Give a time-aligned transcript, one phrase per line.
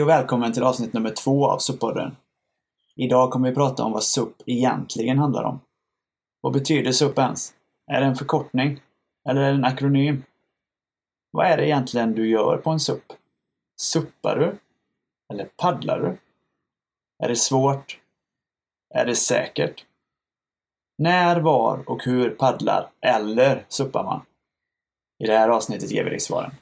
[0.00, 2.16] Hej och välkommen till avsnitt nummer två av SUP-podden.
[2.96, 5.60] Idag kommer vi prata om vad SUP egentligen handlar om.
[6.40, 7.52] Vad betyder SUP ens?
[7.86, 8.80] Är det en förkortning?
[9.28, 10.24] Eller är det en akronym?
[11.30, 13.02] Vad är det egentligen du gör på en SUP?
[13.80, 14.58] Suppar du?
[15.32, 16.18] Eller paddlar du?
[17.24, 18.00] Är det svårt?
[18.94, 19.84] Är det säkert?
[20.98, 24.20] När, var och hur paddlar eller suppar man?
[25.18, 26.52] I det här avsnittet ger vi dig svaren.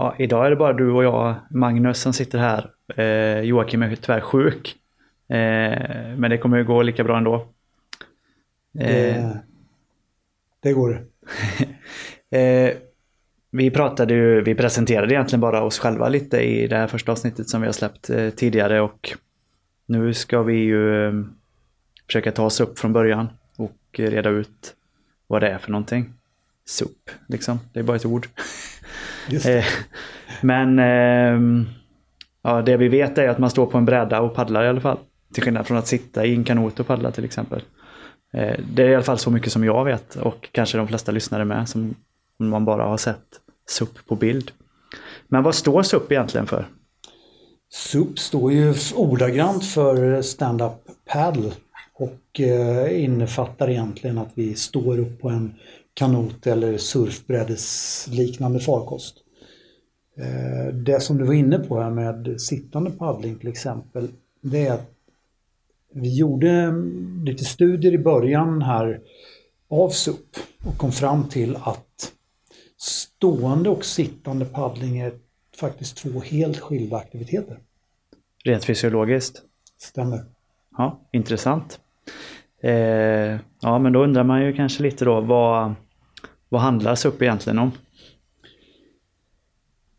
[0.00, 2.70] Ja, idag är det bara du och jag, Magnus, som sitter här.
[2.96, 4.76] Eh, Joakim är tyvärr sjuk.
[5.28, 7.46] Eh, men det kommer ju gå lika bra ändå.
[8.72, 9.30] Det, Eh,
[10.60, 11.06] det går.
[12.30, 12.70] eh,
[13.50, 17.48] vi pratade ju, vi presenterade egentligen bara oss själva lite i det här första avsnittet
[17.48, 19.16] som vi har släppt eh, tidigare och
[19.86, 21.12] nu ska vi ju eh,
[22.06, 24.74] försöka ta oss upp från början och reda ut
[25.26, 26.12] vad det är för någonting.
[26.66, 27.60] SUP, liksom.
[27.72, 28.28] Det är bara ett ord.
[29.30, 29.46] Det.
[29.58, 29.64] Eh,
[30.40, 31.66] Men ehm,
[32.42, 34.80] ja, det vi vet är att man står på en bräda och paddlar i alla
[34.80, 34.98] fall.
[35.34, 37.62] Till skillnad från att sitta i en kanot och paddla till exempel.
[38.34, 41.12] Eh, Det är i alla fall så mycket som jag vet och kanske de flesta
[41.12, 41.94] lyssnare med som
[42.38, 43.24] om man bara har sett
[43.70, 44.50] SUP på bild.
[45.28, 46.66] Men vad står SUP egentligen för?
[47.70, 50.72] SUP står ju ordagrant för stand-up
[51.12, 51.52] paddle
[51.94, 55.54] och eh, innefattar egentligen att vi står upp på en
[55.98, 59.16] kanot eller surfbrädesliknande farkost.
[60.18, 64.08] Eh, det som du var inne på här med sittande paddling till exempel,
[64.40, 64.90] det är att
[65.94, 66.72] vi gjorde
[67.24, 69.00] lite studier i början här
[69.70, 72.12] av SUP och kom fram till att
[72.76, 75.12] stående och sittande paddling är
[75.56, 77.58] faktiskt två helt skilda aktiviteter.
[78.44, 79.42] Rent fysiologiskt?
[79.78, 80.24] Stämmer.
[80.76, 81.80] Ja, intressant.
[82.62, 85.74] Eh, ja, men då undrar man ju kanske lite då vad,
[86.48, 87.70] vad handlar SUP egentligen om?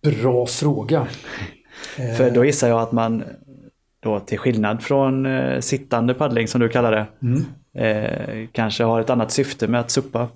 [0.01, 1.07] Bra fråga.
[2.17, 3.23] För då gissar jag att man
[3.99, 7.45] då till skillnad från eh, sittande paddling som du kallar det Mm.
[7.73, 10.27] eh, kanske har ett annat syfte med att suppa.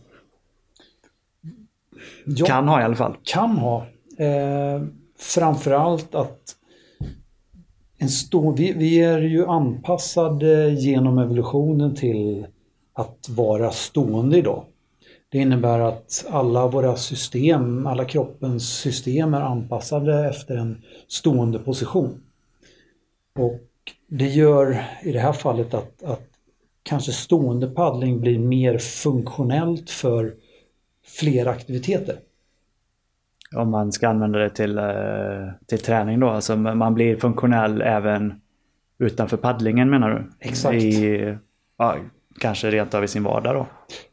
[2.26, 3.16] Ja, Kan ha i alla fall.
[3.24, 3.86] kan ha.
[4.18, 4.82] Eh,
[5.20, 6.40] framförallt att
[7.98, 12.46] en stå, vi, vi är ju anpassade genom evolutionen till
[12.94, 14.66] att vara stående idag.
[15.34, 22.22] Det innebär att alla våra system, alla kroppens system är anpassade efter en stående position.
[23.40, 23.62] Och
[24.08, 26.22] det gör i det här fallet att, att
[26.84, 30.34] kanske stående paddling blir mer funktionellt för
[31.20, 32.16] fler aktiviteter.
[33.56, 34.86] Om man ska använda det till, eh,
[35.66, 36.30] till träning då.
[36.30, 38.42] Alltså man blir funktionell även
[38.98, 40.48] utanför paddlingen menar du?
[40.50, 40.76] Exakt.
[40.76, 41.38] I,
[41.78, 41.98] ja,
[42.40, 43.68] kanske rent av i sin vardag då.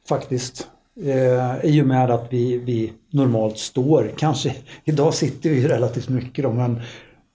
[0.08, 0.70] Faktiskt.
[1.04, 6.44] Eh, I och med att vi, vi normalt står, kanske idag sitter vi relativt mycket
[6.44, 6.76] då, men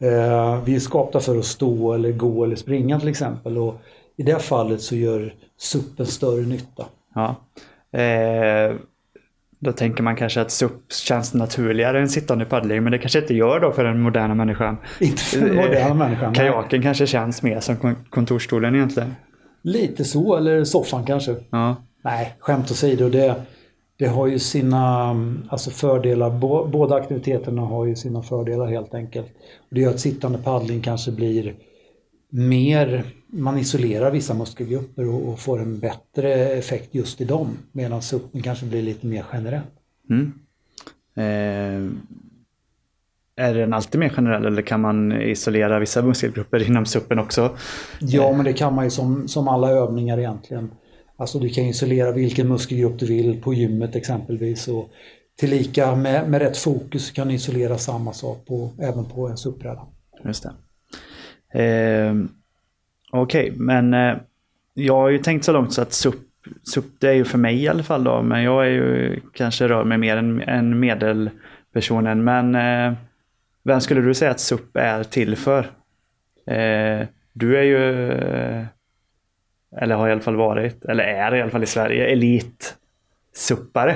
[0.04, 3.58] eh, vi är skapta för att stå eller gå eller springa till exempel.
[3.58, 3.82] Och
[4.18, 6.86] I det fallet så gör suppen större nytta.
[7.16, 7.36] Ja.
[8.00, 8.76] Eh,
[9.60, 12.84] då tänker man kanske att SUP känns naturligare än sittande paddling.
[12.84, 14.78] Men det kanske inte gör då för den moderna människan.
[15.00, 16.26] Inte för den moderna människan.
[16.28, 16.36] nej.
[16.36, 19.16] Kajaken kanske känns mer som kon- kontorsstolen egentligen.
[19.62, 21.36] Lite så, eller soffan kanske.
[21.50, 21.76] Ja.
[22.04, 23.10] Nej, skämt åsido.
[23.10, 23.36] Det,
[23.98, 25.10] det har ju sina
[25.48, 26.30] alltså fördelar.
[26.30, 29.28] Bå, båda aktiviteterna har ju sina fördelar helt enkelt.
[29.70, 31.56] Det gör att sittande paddling kanske blir
[32.30, 37.48] mer, man isolerar vissa muskelgrupper och, och får en bättre effekt just i dem.
[37.72, 39.62] Medan suppen kanske blir lite mer generell.
[40.10, 40.34] Mm.
[41.16, 41.92] Eh,
[43.38, 47.58] är den alltid mer generell eller kan man isolera vissa muskelgrupper inom suppen också?
[48.00, 50.72] Ja, men det kan man ju som, som alla övningar egentligen.
[51.18, 54.68] Alltså du kan isolera vilken muskelgrupp du vill på gymmet exempelvis.
[54.68, 54.90] Och
[55.40, 59.88] tillika med, med rätt fokus kan du isolera samma sak på, även på en SUP-bräda.
[60.24, 60.46] Just
[61.52, 61.64] det.
[61.64, 62.16] Eh,
[63.12, 64.18] Okej, men eh,
[64.74, 66.16] jag har ju tänkt så långt så att SUP,
[66.64, 69.68] SUP det är ju för mig i alla fall då, men jag är ju kanske
[69.68, 72.24] rör mig mer än, än medelpersonen.
[72.24, 72.98] Men eh,
[73.64, 75.60] vem skulle du säga att SUP är till för?
[76.48, 78.66] Eh, du är ju, eh,
[79.78, 82.76] eller har i alla fall varit, eller är i alla fall i Sverige, elit
[83.36, 83.96] suppare.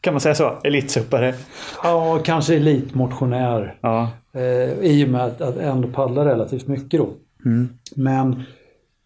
[0.00, 0.58] Kan man säga så?
[0.64, 1.34] Elitsuppare.
[1.82, 3.78] Ja, kanske elitmotionär.
[3.80, 4.10] Ja.
[4.32, 7.08] Eh, I och med att, att ändå paddla relativt mycket då.
[7.44, 7.68] Mm.
[7.96, 8.42] Men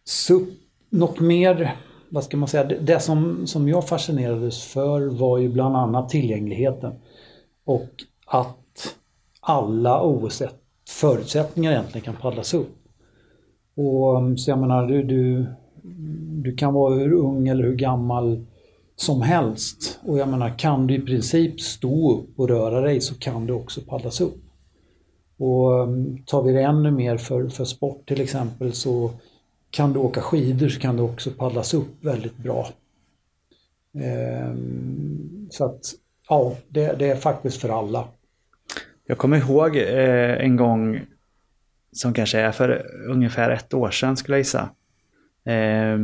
[0.04, 0.48] SUP,
[0.90, 1.76] något mer,
[2.08, 6.08] vad ska man säga, det, det som, som jag fascinerades för var ju bland annat
[6.08, 6.92] tillgängligheten.
[7.64, 7.90] Och
[8.26, 8.94] att
[9.40, 10.54] alla oavsett
[10.88, 12.74] förutsättningar egentligen kan paddlas upp.
[13.76, 15.46] Och, så jag menar, du, du,
[16.42, 18.44] du kan vara hur ung eller hur gammal
[18.96, 19.98] som helst.
[20.02, 23.52] Och jag menar, kan du i princip stå upp och röra dig så kan du
[23.52, 24.42] också paddlas upp.
[25.38, 29.10] Och ehm, tar vi det ännu mer för, för sport till exempel så
[29.70, 32.68] kan du åka skidor så kan du också paddlas upp väldigt bra.
[33.98, 35.80] Ehm, så att
[36.28, 38.08] ja, det, det, är faktiskt för alla.
[39.06, 41.00] Jag kommer ihåg eh, en gång
[41.92, 44.70] som kanske är för ungefär ett år sedan skulle jag gissa.
[45.52, 45.98] Eh,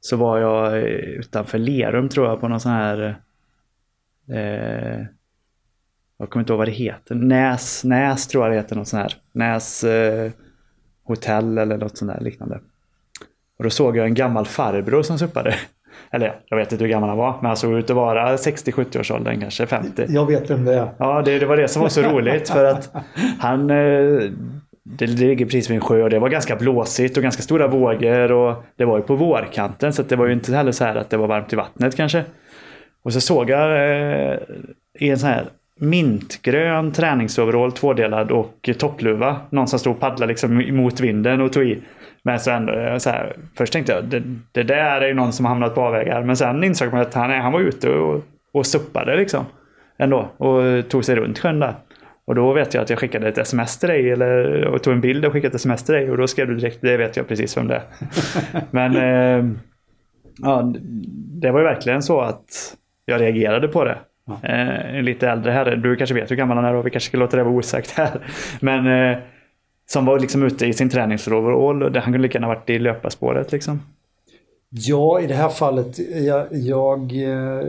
[0.00, 3.16] så var jag utanför Lerum tror jag på någon sån här
[4.30, 5.06] eh,
[6.18, 7.14] jag kommer inte ihåg vad det heter.
[7.14, 8.76] Näs, Näs tror jag det heter.
[8.76, 9.14] Något sånt här.
[9.32, 10.30] Näs eh,
[11.04, 12.60] hotell eller något sånt där liknande.
[13.58, 15.54] Och då såg jag en gammal farbror som suppade.
[16.10, 19.00] Eller jag vet inte hur gammal han var, men han såg ut att vara 60-70
[19.00, 20.06] års åldern, kanske 50.
[20.08, 20.88] Jag vet vem det är.
[20.98, 22.94] Ja, det, det var det som var så roligt för att
[23.38, 23.70] han...
[23.70, 24.30] Eh,
[24.84, 28.32] det ligger precis vid en sjö och det var ganska blåsigt och ganska stora vågor
[28.32, 31.10] och det var ju på vårkanten så det var ju inte heller så här att
[31.10, 32.24] det var varmt i vattnet kanske.
[33.02, 34.38] Och så såg jag eh,
[34.98, 35.44] i en sån här
[35.80, 39.36] mintgrön träningsoverall tvådelad och toppluva.
[39.50, 41.78] Någon som stod och paddlade liksom mot vinden och tog i.
[42.22, 44.22] Men så ändå, eh, så här, först tänkte jag det,
[44.52, 46.22] det där är ju någon som hamnat på avvägar.
[46.22, 49.44] Men sen insåg man att han, han var ute och, och suppade liksom.
[49.98, 50.30] Ändå.
[50.36, 51.74] Och tog sig runt sjön där.
[52.26, 55.00] Och då vet jag att jag skickade ett sms till dig eller, och tog en
[55.00, 56.10] bild och skickade ett sms till dig.
[56.10, 57.82] Och då skrev du direkt, det vet jag precis vem det är.
[58.70, 59.56] Men eh,
[60.38, 60.72] ja,
[61.40, 63.98] det var ju verkligen så att jag reagerade på det.
[64.26, 64.48] Ja.
[64.48, 67.18] Eh, lite äldre herre, du kanske vet hur gammal han är och vi kanske ska
[67.18, 68.20] låta det vara osagt här.
[68.60, 69.18] Men eh,
[69.86, 71.82] som var liksom ute i sin träningsoverall.
[71.82, 73.80] Han kunde lika gärna varit i löparspåret liksom.
[74.70, 77.64] Ja, i det här fallet, jag, jag, eh,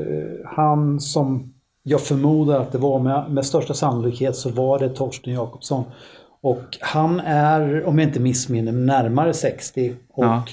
[0.46, 1.54] han som
[1.88, 5.84] jag förmodar att det var med, med största sannolikhet så var det Torsten Jakobsson.
[6.42, 9.94] Och han är, om jag inte missminner närmare 60.
[10.14, 10.44] Och ja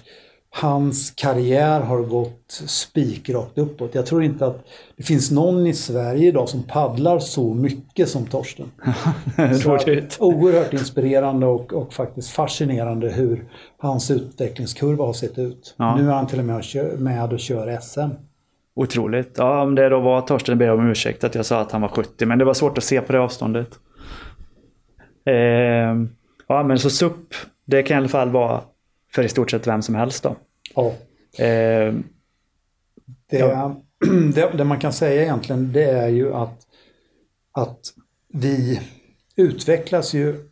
[0.54, 3.94] hans karriär har gått spikrakt uppåt.
[3.94, 4.64] Jag tror inte att
[4.96, 8.70] det finns någon i Sverige idag som paddlar så mycket som Torsten.
[9.62, 9.78] så
[10.18, 13.44] oerhört inspirerande och, och, faktiskt fascinerande hur
[13.78, 15.74] hans utvecklingskurva har sett ut.
[15.76, 15.96] Ja.
[15.96, 16.64] Nu är han till och med
[16.98, 18.14] med och kör SM.
[18.74, 19.34] Otroligt.
[19.36, 21.80] Ja, om det då var Torsten ber jag om ursäkt att jag sa att han
[21.80, 23.78] var 70, men det var svårt att se på det avståndet.
[25.24, 25.96] Eh,
[26.46, 27.34] ja, men så SUP,
[27.64, 28.60] det kan i alla fall vara
[29.14, 30.36] för i stort sett vem som helst då.
[30.74, 30.86] Ja.
[31.44, 31.94] Eh,
[33.30, 33.82] det, ja.
[34.34, 36.66] det, det, man kan säga egentligen det är ju att,
[37.52, 37.80] att
[38.28, 38.80] vi
[39.36, 40.48] utvecklas ju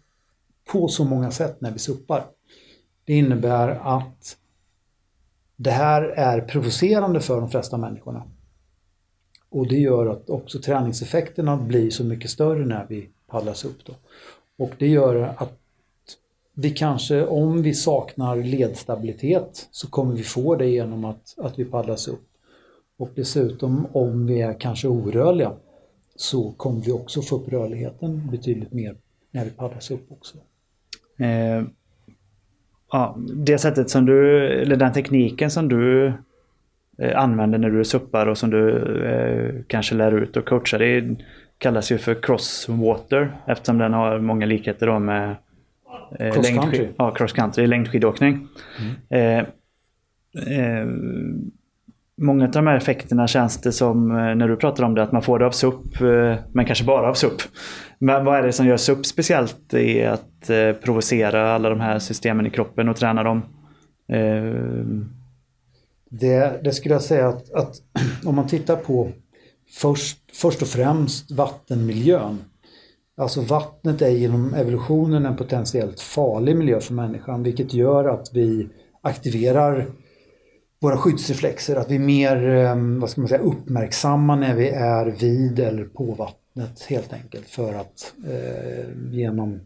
[0.72, 2.24] på så många sätt när vi suppar.
[3.04, 4.36] Det innebär att
[5.62, 8.22] det här är provocerande för de flesta människorna.
[9.48, 13.84] Och det gör att också träningseffekterna blir så mycket större när vi paddlas upp.
[13.84, 13.92] Då.
[14.58, 15.58] Och det gör att
[16.54, 21.64] vi kanske, om vi saknar ledstabilitet så kommer vi få det genom att, att vi
[21.64, 22.28] paddlas upp.
[22.96, 25.52] Och dessutom om vi är kanske orörliga
[26.16, 28.96] så kommer vi också få upp rörligheten betydligt mer
[29.30, 30.38] när vi paddlas upp också.
[31.24, 31.64] Eh,
[32.92, 36.12] ja, det sättet som du, eller den tekniken som du
[36.98, 41.16] eh, använder när du suppar och som du eh, kanske lär ut och coachar, det
[41.58, 45.36] kallas ju för crosswater eftersom den har många likheter då med
[46.18, 46.88] Eh, cross country?
[46.96, 48.48] Ja, cross country, längdskidåkning.
[48.78, 48.94] Mm.
[49.08, 49.38] Eh,
[50.58, 50.86] eh,
[52.20, 55.12] många av de här effekterna känns det som, eh, när du pratar om det, att
[55.12, 57.42] man får det av SUP, eh, men kanske bara av SUP.
[57.98, 61.98] Men vad är det som gör SUP speciellt i att eh, provocera alla de här
[61.98, 63.42] systemen i kroppen och träna dem?
[66.10, 67.76] Det, det, skulle jag säga att, att
[68.24, 69.10] om man tittar på
[69.80, 72.38] först, först och främst vattenmiljön
[73.20, 78.68] Alltså vattnet är genom evolutionen en potentiellt farlig miljö för människan vilket gör att vi
[79.02, 79.86] aktiverar
[80.80, 85.06] våra skyddsreflexer, att vi är mer ehm, vad ska man säga, uppmärksamma när vi är
[85.06, 89.60] vid eller på vattnet helt enkelt för att eh, genom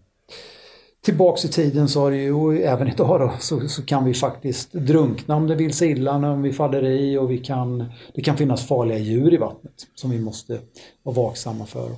[1.04, 4.73] Tillbaks i tiden så har det ju, även idag då, så, så, kan vi faktiskt
[4.73, 8.37] drunkna om det vill sig illa om vi faller i och vi kan, det kan
[8.37, 10.59] finnas farliga djur i vattnet som vi måste
[11.02, 11.90] vara vaksamma för.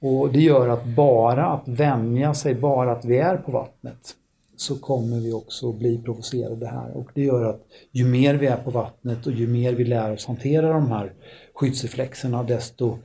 [0.00, 4.14] Och det gör att bara att vänja sig, bara att vi är på vattnet
[4.62, 6.90] så kommer vi också bli provocerade här.
[6.96, 10.12] Och det gör att ju mer vi är på vattnet och ju mer vi lär
[10.12, 11.12] oss hantera de här
[11.54, 12.98] skyddsreflexerna desto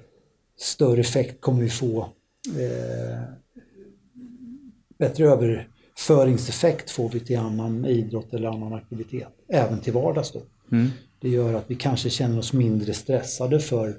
[0.58, 2.00] större effekt kommer vi få.
[2.60, 3.22] Eh,
[5.00, 9.34] bättre överföringseffekt får vi till annan idrott eller annan aktivitet.
[9.48, 10.34] Även till vardags.
[10.72, 10.88] Mm.
[11.20, 13.98] Det gör att vi kanske känner oss mindre stressade för,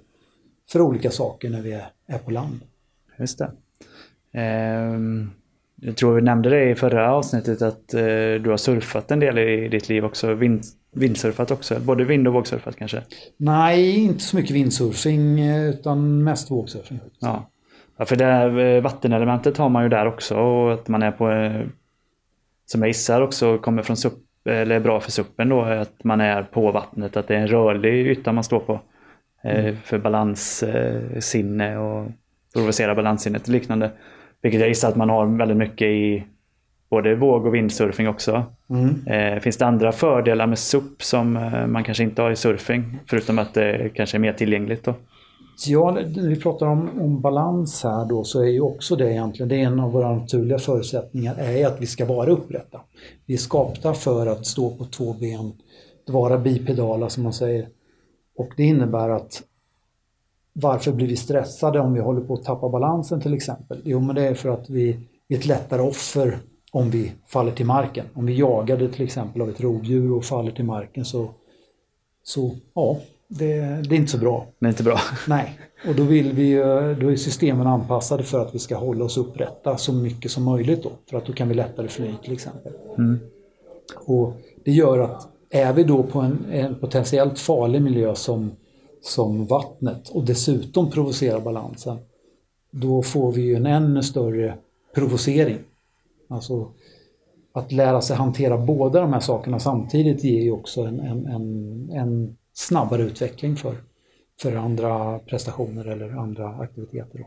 [0.71, 2.61] för olika saker när vi är, är på land.
[3.19, 3.53] Just det.
[4.33, 5.31] Ehm,
[5.81, 8.01] jag tror vi nämnde det i förra avsnittet att eh,
[8.41, 10.35] du har surfat en del i ditt liv också.
[10.35, 13.03] Vind, vindsurfat också, både vind och vågsurfat kanske?
[13.37, 17.01] Nej, inte så mycket vindsurfing eh, utan mest vågsurfing.
[17.19, 17.51] Ja.
[17.97, 21.11] ja, för det här eh, vattenelementet har man ju där också och att man är
[21.11, 21.63] på, eh,
[22.67, 24.13] som jag gissar också kommer från SUP,
[24.45, 27.49] eller är bra för suppen då, att man är på vattnet, att det är en
[27.49, 28.81] rörlig yta man står på.
[29.45, 29.77] Mm.
[29.85, 32.11] För balanssinne och
[32.55, 33.91] provocera balanssinnet och liknande.
[34.43, 36.25] Vilket jag gissar att man har väldigt mycket i
[36.91, 38.45] både våg och vindsurfing också.
[38.71, 39.07] Mm.
[39.07, 42.99] Eh, finns det andra fördelar med SUP som eh, man kanske inte har i surfing?
[43.07, 44.95] Förutom att det kanske är mer tillgängligt då?
[45.67, 49.49] Ja, när vi pratar om, om balans här då så är ju också det egentligen,
[49.49, 52.81] det är en av våra naturliga förutsättningar, är att vi ska vara upprätta.
[53.27, 55.53] Vi är skapta för att stå på två ben,
[56.07, 57.69] vara bipedala som man säger.
[58.37, 59.43] Och det innebär att
[60.53, 63.81] varför blir vi stressade om vi håller på att tappa balansen till exempel?
[63.85, 64.91] Jo, men det är för att vi
[65.29, 66.39] är ett lättare offer
[66.73, 68.07] om vi faller till marken.
[68.15, 71.29] Om vi jagade till exempel av ett rovdjur och faller till marken så,
[72.23, 73.57] så ja, det,
[73.89, 74.47] det är inte så bra.
[74.59, 74.99] Det är inte bra.
[75.29, 76.55] Nej, och då vill vi
[77.01, 80.83] då är systemen anpassade för att vi ska hålla oss upprätta så mycket som möjligt
[80.83, 80.91] då.
[81.11, 82.73] För att då kan vi lättare fly till exempel.
[82.99, 83.19] Mm.
[83.95, 84.33] Och
[84.65, 88.51] det gör att är vi då på en, en potentiellt farlig miljö som
[89.03, 91.99] som vattnet och dessutom provocerar balansen,
[92.71, 94.59] då får vi ju en ännu större
[94.95, 95.59] provocering.
[96.29, 96.69] Alltså
[97.53, 101.91] att lära sig hantera båda de här sakerna samtidigt ger ju också en, en, en,
[101.93, 103.75] en snabbare utveckling för,
[104.41, 107.27] för andra prestationer eller andra aktiviteter.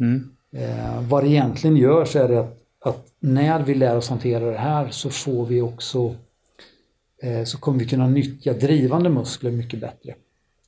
[0.00, 0.30] Mm.
[0.52, 4.50] Eh, vad det egentligen gör så är det att, att, när vi lär oss hantera
[4.50, 6.14] det här så får vi också
[7.22, 10.14] eh, så kommer vi kunna nyttja drivande muskler mycket bättre.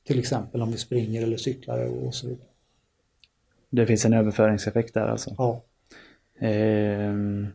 [0.07, 2.47] Till exempel om vi springer eller cyklar och så vidare.
[3.69, 5.35] Det finns en överföringseffekt där alltså?
[5.37, 5.61] Ja.
[6.39, 7.47] Ehm...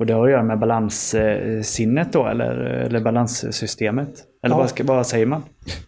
[0.00, 4.24] Och det har att göra med balanssinnet då eller, eller balanssystemet?
[4.42, 4.68] Eller ja.
[4.78, 5.42] vad, vad, säger man?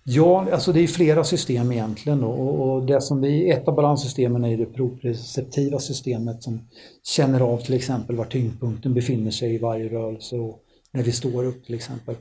[0.04, 2.24] Ja, alltså det är flera system egentligen.
[2.24, 6.68] Och, och det som vi, ett av balanssystemen är det proprioceptiva systemet som
[7.02, 11.44] känner av till exempel var tyngdpunkten befinner sig i varje rörelse och när vi står
[11.44, 12.14] upp till exempel.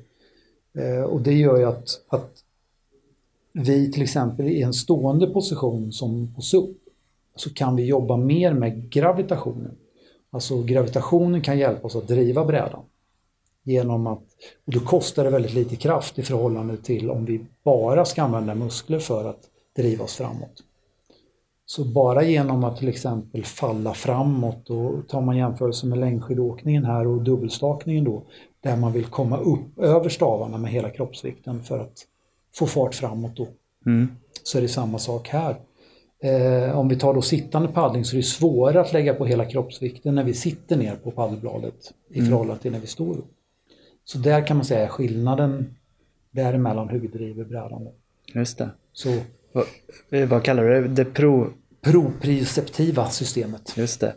[0.78, 2.44] Eh, och det gör ju att, att
[3.54, 6.78] vi till exempel i en stående position som på SUP
[7.36, 9.76] så kan vi jobba mer med gravitationen.
[10.30, 12.84] Alltså gravitationen kan hjälpa oss att driva brädan.
[13.64, 14.24] Genom att,
[14.66, 18.56] och då kostar det väldigt lite kraft i förhållande till om vi bara ska använda
[18.56, 20.64] muskler för att driva oss framåt.
[21.66, 27.08] Så bara genom att till exempel falla framåt och tar man jämförelse med längdskidåkningen här
[27.08, 28.24] och dubbelstakningen då
[28.62, 32.08] där man vill komma upp över stavarna med hela kroppsvikten för att
[32.56, 33.48] få fart framåt då.
[33.86, 34.08] Mm.
[34.44, 35.56] Så är det samma sak här.
[36.24, 39.46] Eh, om vi tar då sittande paddling så är det svårare att lägga på hela
[39.46, 42.30] kroppsvikten när vi sitter ner på paddelbladet i mm.
[42.30, 43.32] förhållande till när vi står upp.
[44.04, 45.76] Så där kan man säga skillnaden
[46.32, 47.88] däremellan hur vi driver brädan.
[48.34, 48.70] Just det.
[48.94, 49.10] Så,
[49.52, 49.66] vad,
[50.10, 50.88] eh, vad kallar du det?
[50.88, 51.48] det pro...
[51.82, 53.74] Proprioceptiva systemet.
[53.78, 54.14] Just det.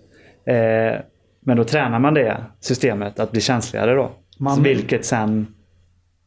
[0.52, 1.00] Eh,
[1.40, 4.12] men då tränar man det systemet att bli känsligare då?
[4.38, 5.54] Man, vilket sen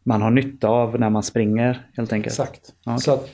[0.03, 2.33] man har nytta av när man springer helt enkelt.
[2.33, 2.73] Exakt.
[2.85, 2.97] Okay.
[2.97, 3.29] Så att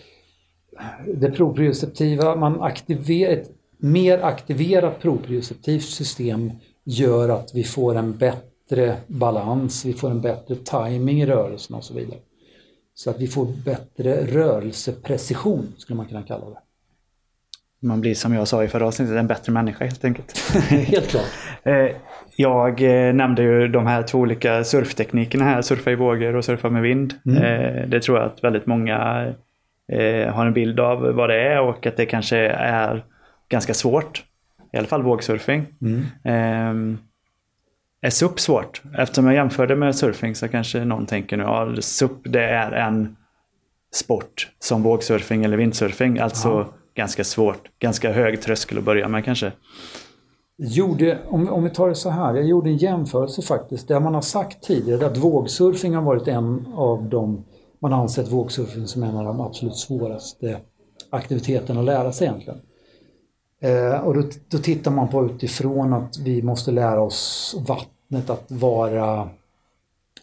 [1.15, 6.51] det proprioceptiva, man aktiverar ett mer aktiverat proprioceptivt system
[6.84, 11.84] gör att vi får en bättre balans, vi får en bättre timing i rörelsen och
[11.84, 12.20] så vidare.
[12.96, 16.60] Så att vi får bättre rörelseprecision skulle man kunna kalla det.
[17.80, 20.38] Man blir som jag sa i förra avsnittet en bättre människa helt enkelt.
[20.70, 21.25] helt klart.
[22.38, 26.46] Eh, jag eh, nämnde ju de här två olika surfteknikerna här, surfa i vågor och
[26.46, 27.13] surfa med vind.
[27.25, 27.44] Mm.
[27.44, 29.34] Eh, det tror jag att väldigt många
[30.30, 33.04] har en bild av vad det är och att det kanske är
[33.50, 34.24] ganska svårt.
[34.74, 35.66] I alla fall vågsurfing.
[35.82, 36.06] Mm.
[36.24, 36.98] Ehm,
[38.02, 38.82] är SUP svårt?
[38.98, 43.16] Eftersom jag jämförde med surfing så kanske någon tänker nu, ja SUP det är en
[43.94, 46.20] sport som vågsurfing eller vindsurfing.
[46.20, 46.74] Alltså ja.
[46.96, 49.52] ganska svårt, ganska hög tröskel att börja med kanske
[50.58, 54.14] gjorde, om, om vi tar det så här, jag gjorde en jämförelse faktiskt där man
[54.14, 57.44] har sagt tidigare att vågsurfing har varit en av de,
[57.80, 60.58] man har ansett vågsurfing som en av de absolut svåraste
[61.10, 62.62] aktiviteterna att lära sig egentligen.
[63.62, 68.52] Eh, och då, då tittar man på utifrån att vi måste lära oss vattnet att
[68.52, 69.30] vara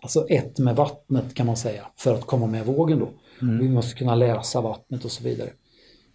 [0.03, 3.09] Alltså ett med vattnet kan man säga för att komma med vågen då.
[3.43, 3.59] Mm.
[3.59, 5.51] Vi måste kunna läsa vattnet och så vidare.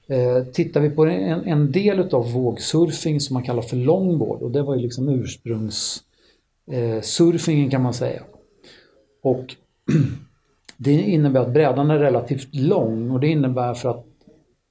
[0.08, 4.52] Eh, tittar vi på en, en del av vågsurfing som man kallar för longboard och
[4.52, 8.22] det var ju liksom ursprungssurfingen eh, kan man säga.
[9.24, 9.56] Och
[10.78, 14.06] det innebär att brädan är relativt lång och det innebär för att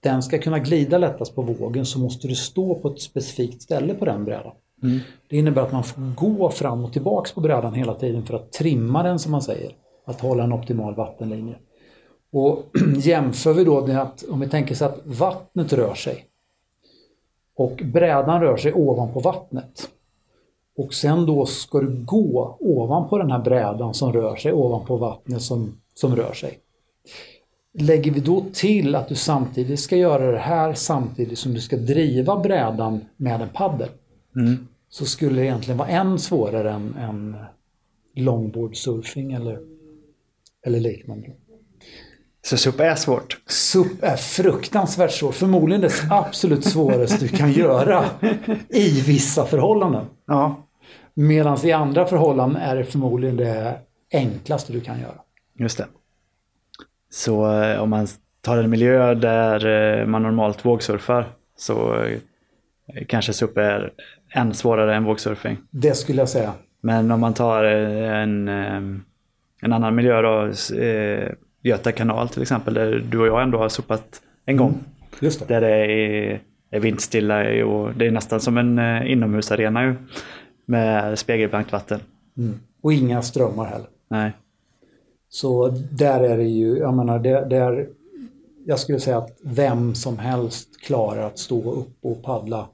[0.03, 3.95] den ska kunna glida lättast på vågen så måste du stå på ett specifikt ställe
[3.95, 4.53] på den brädan.
[4.83, 4.99] Mm.
[5.29, 8.53] Det innebär att man får gå fram och tillbaks på brädan hela tiden för att
[8.53, 9.73] trimma den som man säger.
[10.07, 11.55] Att hålla en optimal vattenlinje.
[12.35, 12.64] Och
[12.97, 16.26] jämför vi då med att om vi tänker så att vattnet rör sig
[17.57, 19.91] och brädan rör sig ovanpå vattnet.
[20.76, 25.43] Och sen då ska du gå ovanpå den här brädan som rör sig ovanpå vattnet
[25.43, 26.59] som, som rör sig.
[27.79, 31.76] Lägger vi då till att du samtidigt ska göra det här samtidigt som du ska
[31.76, 33.88] driva brädan med en paddel.
[34.37, 34.69] Mm.
[34.88, 37.37] Så skulle det egentligen vara än svårare än, än
[38.14, 39.61] longboard surfing eller,
[40.67, 41.33] eller liknande.
[42.45, 43.39] Så SUP är svårt.
[43.47, 45.35] SUP är fruktansvärt svårt.
[45.35, 48.05] Förmodligen det absolut svåraste du kan göra
[48.69, 50.07] i vissa förhållanden.
[50.27, 50.65] Ja,
[51.15, 53.79] Medan i andra förhållanden är det förmodligen det
[54.13, 55.15] enklaste du kan göra.
[55.59, 55.87] just det.
[57.11, 58.07] Så eh, om man
[58.41, 59.67] tar en miljö där
[60.01, 62.19] eh, man normalt vågsurfar så eh,
[63.09, 63.93] kanske SUP är
[64.31, 65.59] än svårare än vågsurfing.
[65.71, 66.53] Det skulle jag säga.
[66.81, 68.49] Men om man tar en,
[69.63, 70.53] en annan miljö då,
[71.64, 74.85] Göta kanal till exempel, där du och jag ändå har sopat en gång.
[75.21, 75.47] Just det.
[75.47, 76.40] Där det är,
[76.71, 79.94] är vindstilla och det är nästan som en eh, inomhusarena ju.
[80.66, 82.00] Med spegelblankt vatten.
[82.37, 82.61] Mm.
[82.83, 83.87] Och inga strömmar heller.
[84.09, 84.33] Nej.
[85.28, 87.88] Så där är det ju, jag menar, det, det är,
[88.66, 92.69] jag skulle säga att vem som helst klarar att stå upp och paddla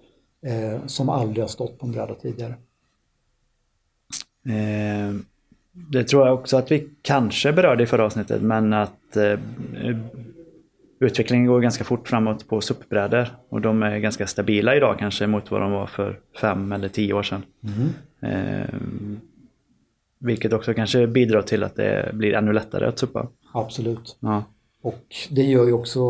[0.46, 2.54] eh, som aldrig har stått på en bräda tidigare.
[4.46, 5.14] Eh,
[5.88, 9.38] det tror jag också att vi kanske berörde i förra avsnittet, men att eh,
[11.00, 13.28] utvecklingen går ganska fort framåt på SUP-brädor.
[13.48, 17.12] Och de är ganska stabila idag kanske mot vad de var för fem eller tio
[17.12, 17.42] år sedan.
[18.20, 18.74] Eh,
[20.18, 23.28] vilket också kanske bidrar till att det blir ännu lättare att suppa.
[23.52, 24.18] Absolut.
[24.20, 24.44] Ja.
[24.82, 26.00] Och det gör ju också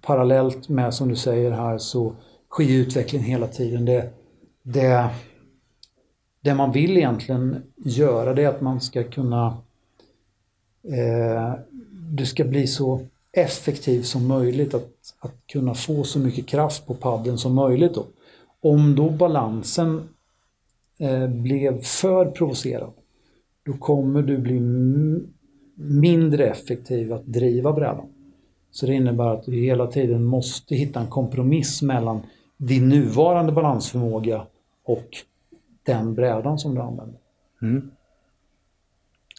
[0.00, 2.16] parallellt med som du säger här så
[2.50, 3.84] sker utvecklingen hela tiden.
[3.84, 4.10] Det,
[4.62, 5.08] det,
[6.46, 9.56] det man vill egentligen göra det är att man ska kunna
[10.82, 11.52] eh,
[12.10, 13.00] du ska bli så
[13.32, 17.94] effektiv som möjligt att, att kunna få så mycket kraft på paddeln som möjligt.
[17.94, 18.06] Då.
[18.60, 20.08] Om då balansen
[20.98, 22.92] eh, blev för provocerad
[23.62, 24.60] då kommer du bli
[25.74, 28.06] mindre effektiv att driva brädan.
[28.70, 32.20] Så det innebär att du hela tiden måste hitta en kompromiss mellan
[32.56, 34.46] din nuvarande balansförmåga
[34.84, 35.16] och
[35.86, 37.18] den brädan som du använder.
[37.62, 37.90] Mm.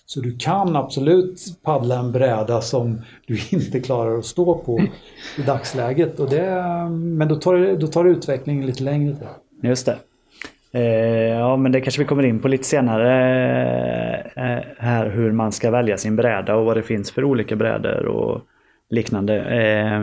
[0.06, 4.80] Så du kan absolut paddla en bräda som du inte klarar att stå på
[5.38, 6.20] i dagsläget.
[6.20, 6.52] Och det,
[6.90, 9.28] men då tar, då tar utvecklingen lite längre tid.
[9.62, 9.98] Just det.
[10.72, 13.12] Eh, ja, men det kanske vi kommer in på lite senare
[14.36, 18.06] eh, här hur man ska välja sin bräda och vad det finns för olika brädor
[18.06, 18.42] och
[18.90, 19.36] liknande.
[19.36, 20.00] Eh,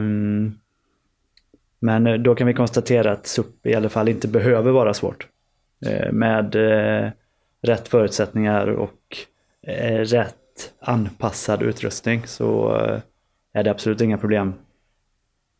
[1.81, 5.29] men då kan vi konstatera att SUP i alla fall inte behöver vara svårt.
[5.87, 7.11] Eh, med eh,
[7.63, 9.17] rätt förutsättningar och
[9.67, 10.35] eh, rätt
[10.81, 12.73] anpassad utrustning så
[13.53, 14.55] är det absolut inga problem.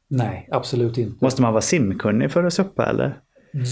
[0.09, 1.25] Nej, absolut inte.
[1.25, 3.21] Måste man vara simkunnig för att suppa eller?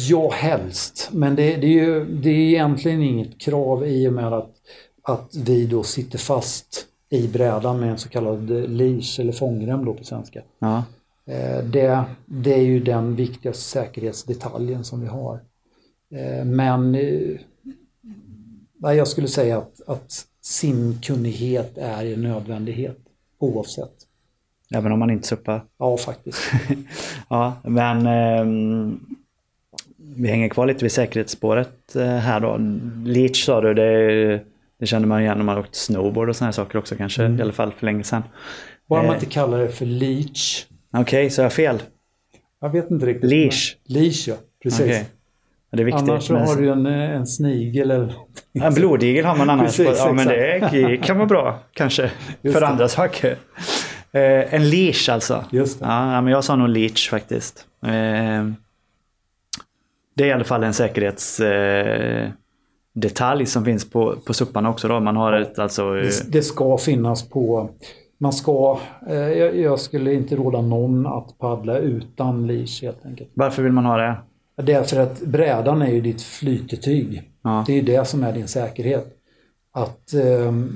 [0.09, 1.11] Ja, helst.
[1.13, 4.51] Men det, det, är ju det är egentligen inget krav i och med att,
[5.03, 9.95] att vi då sitter fast i brädan med en så kallad leash eller fångrem då
[9.95, 10.43] på svenska.
[10.59, 10.85] Ja.
[11.65, 15.41] Det, det är ju den viktigaste säkerhetsdetaljen som vi har.
[16.15, 17.39] Eh, Men eh,
[18.79, 22.99] nej, jag skulle säga att, att simkunnighet är en nödvändighet
[23.39, 23.93] oavsett.
[24.75, 25.65] Även om man inte suppar?
[25.79, 26.39] Ja, faktiskt.
[27.29, 29.01] Ja, men ehm,
[30.17, 32.57] vi hänger kvar lite vid säkerhetsspåret eh, här då.
[33.05, 34.45] Leach sa du, det,
[34.79, 37.23] det känner man igen om man har åkt snowboard och sådana här saker också kanske.
[37.29, 38.23] I alla fall för länge sedan.
[38.89, 39.15] Bara man Eh.
[39.15, 40.67] inte kallar det för leach.
[40.97, 41.83] Okej, så jag fel?
[42.61, 43.31] Jag vet inte riktigt.
[43.31, 43.77] Leash.
[43.85, 44.35] Leash, ja.
[44.63, 44.81] Precis.
[44.81, 45.07] Okej.
[45.73, 46.09] Det är viktigt.
[46.09, 48.15] Annars så men- har du en, en snigel eller
[48.53, 49.77] Ja, En blodigel har man annars.
[49.77, 52.11] Precis, ja, men det kan vara bra kanske.
[52.43, 52.67] Just för det.
[52.69, 53.37] andra saker.
[54.13, 55.45] Eh, en leash alltså.
[55.51, 55.87] Just det.
[55.87, 57.67] Ja, men jag sa nog leach faktiskt.
[57.87, 57.91] Eh,
[60.17, 62.33] det är i alla fall en säkerhetsdetalj
[63.43, 64.89] eh, som finns på, på supparna också.
[64.89, 65.01] Då.
[65.01, 65.83] Man har ett alltså...
[65.97, 67.71] eh, Det, det ska finnas på...
[68.19, 68.79] Man ska...
[69.09, 73.31] Eh, jag, jag skulle inte råda någon att paddla utan leash helt enkelt.
[73.35, 74.17] Varför vill man ha det?
[74.65, 77.23] Det är för att brädan är ju ditt flytetyg.
[77.43, 77.65] Ja.
[77.67, 79.07] Det är ju det som är din säkerhet.
[79.73, 80.23] Att, eh,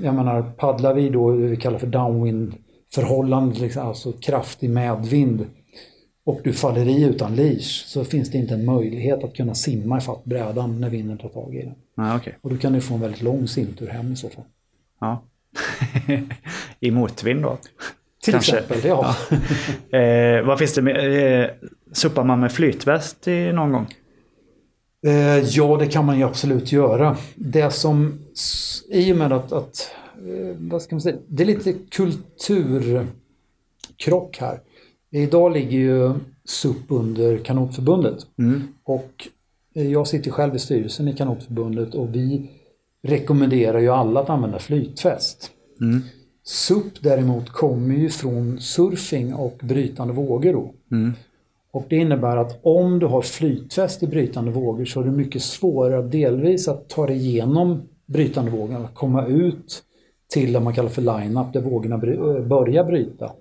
[0.03, 2.53] jag menar, paddlar vi då det vi kallar för downwind
[2.93, 5.45] förhållande, liksom, alltså kraftig medvind
[6.27, 9.97] och du faller i utan leash så finns det inte en möjlighet att kunna simma
[9.97, 11.75] ifatt brädan när vinden tar tag i den.
[11.95, 12.37] Ja, okej.
[12.41, 14.43] Och då kan du få en väldigt lång simtur hem i så fall.
[14.99, 15.23] Ja.
[16.79, 17.57] I motvind då?
[18.23, 18.57] Till kanske.
[18.57, 19.15] exempel, ja.
[19.99, 21.43] Eh, vad finns det med?
[21.43, 21.49] Eh,
[21.97, 23.87] suppar man med flytväst i någon gång?
[25.05, 27.17] Eh, ja, det kan man ju absolut göra.
[27.35, 28.19] Det som,
[28.89, 33.07] i och med att, att eh, vad ska man säga, det är lite kulturkrock
[34.39, 34.59] här.
[35.11, 36.13] Idag ligger ju
[36.45, 38.27] SUP under Kanotförbundet.
[38.83, 39.27] Och
[39.75, 42.51] eh, jag sitter själv i styrelsen i Kanotförbundet och vi
[43.03, 45.51] rekommenderar ju alla att använda flytväst.
[46.43, 50.73] SUP däremot kommer ju från surfing och brytande vågor då.
[51.71, 55.41] Och det innebär att om du har flytväst i brytande vågor så är det mycket
[55.41, 59.83] svårare delvis att ta dig igenom brytande vågorna, att komma ut
[60.33, 63.31] till det man kallar för line-up där vågorna äh, börjar bryta.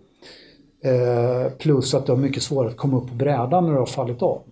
[0.85, 3.87] Eh, plus att det är mycket svårare att komma upp på brädan när du har
[3.87, 4.43] fallit av.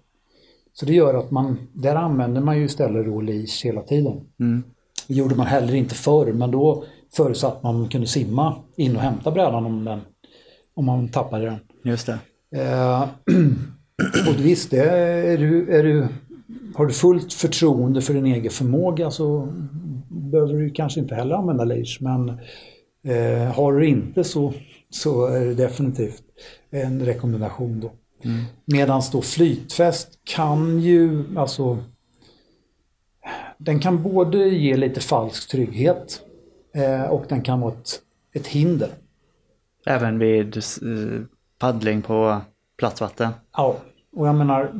[0.73, 4.21] Så det gör att man, där använder man ju istället då leash hela tiden.
[5.09, 6.85] Det gjorde man heller inte förr, men då
[7.17, 10.01] förutsatt man kunde simma in och hämta brädan om, den,
[10.75, 11.59] om man tappade den.
[11.85, 12.19] Just det.
[12.55, 13.03] Eh,
[14.29, 16.09] och visst, det är du, är du,
[16.75, 19.49] har du fullt förtroende för din egen förmåga så
[20.09, 21.99] behöver du kanske inte heller använda leash.
[22.01, 22.29] Men
[23.05, 24.53] eh, har du inte så,
[24.91, 26.23] så är det definitivt
[26.71, 27.93] en rekommendation då.
[28.65, 31.79] Medan då flytväst kan ju, alltså
[33.59, 36.21] den kan både ge lite falsk trygghet
[36.75, 38.01] eh, och den kan vara ett,
[38.35, 38.91] ett hinder.
[39.87, 41.21] Även vid eh,
[41.59, 42.41] paddling på
[42.79, 43.31] platt vatten.
[43.57, 43.77] Ja,
[44.17, 44.73] och jag menar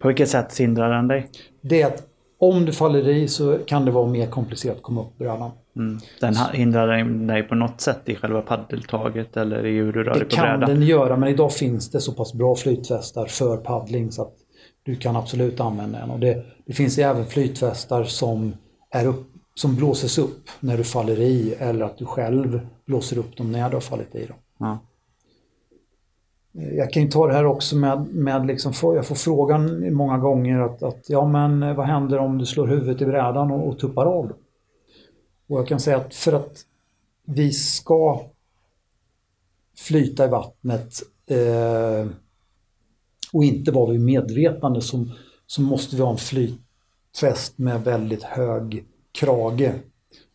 [0.00, 1.28] På vilket sätt hindrar den dig?
[1.60, 2.02] det är att
[2.38, 5.50] om du faller i så kan det vara mer komplicerat att komma upp brädan.
[5.76, 5.98] Mm.
[6.20, 10.18] Den hindrar dig på något sätt i själva paddeltaget eller i hur du rör Det
[10.18, 10.74] dig på kan brädan?
[10.78, 14.34] den göra men idag finns det så pass bra flytvästar för paddling så att
[14.82, 16.10] du kan absolut använda den.
[16.10, 18.52] Och det, det finns även flytvästar som,
[18.90, 23.36] är upp, som blåses upp när du faller i eller att du själv blåser upp
[23.36, 24.36] dem när du har fallit i dem.
[24.58, 24.78] Ja.
[26.58, 30.60] Jag kan ju ta det här också med, med liksom, jag får frågan många gånger
[30.60, 33.78] att, att ja men eh, vad händer om du slår huvudet i brädan och, och
[33.78, 34.32] tuppar av?
[35.48, 36.64] Och jag kan säga att för att
[37.24, 38.20] vi ska
[39.76, 42.10] flyta i vattnet eh,
[43.32, 45.06] och inte vara vid medvetande så,
[45.46, 49.72] så måste vi ha en flytväst med väldigt hög krage.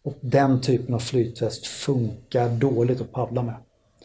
[0.04, 3.56] Och den typen av flytväst funkar dåligt att paddla med.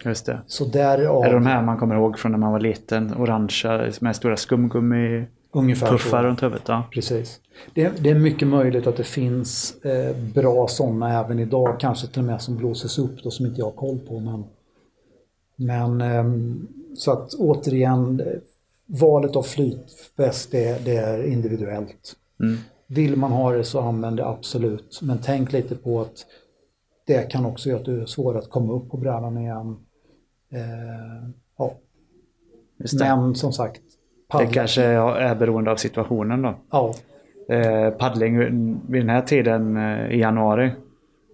[0.05, 0.41] Just det.
[0.47, 3.17] Så därav Är det de här man kommer ihåg från när man var liten?
[3.17, 6.63] Orangea med stora skumgummi ungefär puffar runt huvudet?
[6.67, 6.85] Ja.
[6.93, 7.41] Precis.
[7.75, 12.19] Det, det är mycket möjligt att det finns eh, bra sådana även idag, kanske till
[12.19, 14.21] och med som blåses upp då, som inte jag har koll på.
[14.21, 14.45] Men,
[15.57, 18.27] men ehm, så att återigen, eh,
[18.87, 22.17] valet av flytväst det, det är individuellt.
[22.41, 22.57] Mm.
[22.87, 26.27] Vill man ha det så använd det absolut, men tänk lite på att
[27.07, 29.77] det kan också göra att du är svårare att komma upp på brädan igen.
[30.53, 31.29] Eh,
[31.59, 31.73] ja.
[32.79, 32.99] Det.
[33.17, 36.55] Men som sagt, det paddla- kanske är beroende av situationen då.
[36.71, 36.95] ja,
[37.49, 38.39] Eh, paddling
[38.89, 40.67] vid den här tiden eh, i januari.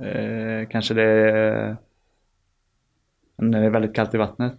[0.03, 1.77] Eh, kanske det är
[3.39, 4.55] när det är väldigt kallt i vattnet.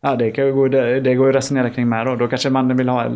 [0.00, 2.16] Ja, det, kan ju gå, det, det går ju att resonera kring med då.
[2.16, 3.06] Då kanske man vill ha,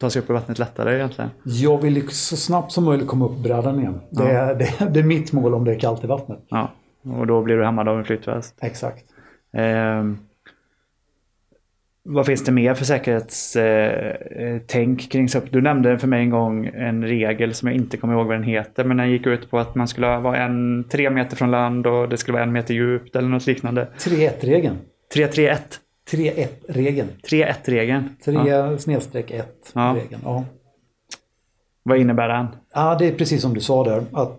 [0.00, 1.30] ta sig upp i vattnet lättare egentligen.
[1.44, 4.00] Jag vill så snabbt som möjligt komma upp brädan igen.
[4.10, 6.40] Det, är, det, det är mitt mål om det är kallt i vattnet.
[6.48, 6.70] Ja,
[7.18, 8.54] och då blir du hämmad av en flytväst.
[8.60, 9.04] Exakt.
[9.56, 10.04] Eh,
[12.04, 15.44] vad finns det mer för säkerhetstänk eh, tänk kring SUP?
[15.52, 18.42] Du nämnde för mig en gång en regel som jag inte kommer ihåg vad den
[18.42, 18.84] heter.
[18.84, 22.08] Men den gick ut på att man skulle vara en tre meter från land och
[22.08, 23.88] det skulle vara en meter djupt eller något liknande.
[23.98, 24.76] 3-1-regeln.
[25.14, 25.56] 3-3-1.
[26.10, 27.08] 3-1-regeln.
[27.22, 28.08] 3-1-regeln.
[28.24, 28.78] 3 Ja.
[28.78, 29.96] snedstreck 1 Ja.
[30.02, 30.20] regeln.
[30.24, 30.44] Ja.
[31.82, 32.46] Vad innebär den?
[32.74, 34.02] ja, det är precis som du sa där.
[34.12, 34.38] Att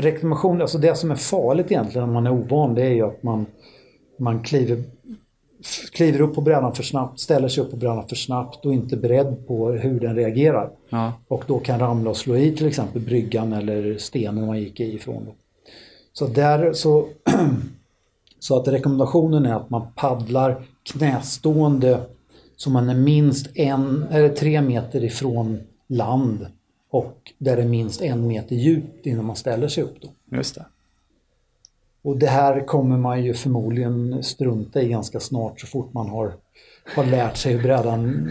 [0.00, 3.22] rekommendation, alltså det som är farligt egentligen om man är ovan det är ju att
[3.22, 3.46] man,
[4.16, 4.82] man kliver,
[5.92, 8.96] kliver upp på brädan för snabbt, ställer sig upp på brädan för snabbt och inte
[8.96, 10.70] beredd på hur den reagerar.
[10.88, 14.80] Ja, Och då kan ramla och slå i till exempel bryggan eller stenen man gick
[14.80, 15.24] ifrån.
[15.24, 15.34] Då.
[16.12, 17.08] Så där så,
[18.38, 22.00] så att rekommendationen är att man paddlar knästående
[22.56, 26.46] så man är minst en eller tre meter ifrån land
[26.90, 29.96] och där det är minst en meter djupt innan man ställer sig upp.
[30.00, 30.36] Då.
[30.36, 30.64] just det.
[32.04, 36.32] Och det här kommer man ju förmodligen strunta i ganska snart så fort man har,
[36.96, 38.28] har lärt sig hur brädan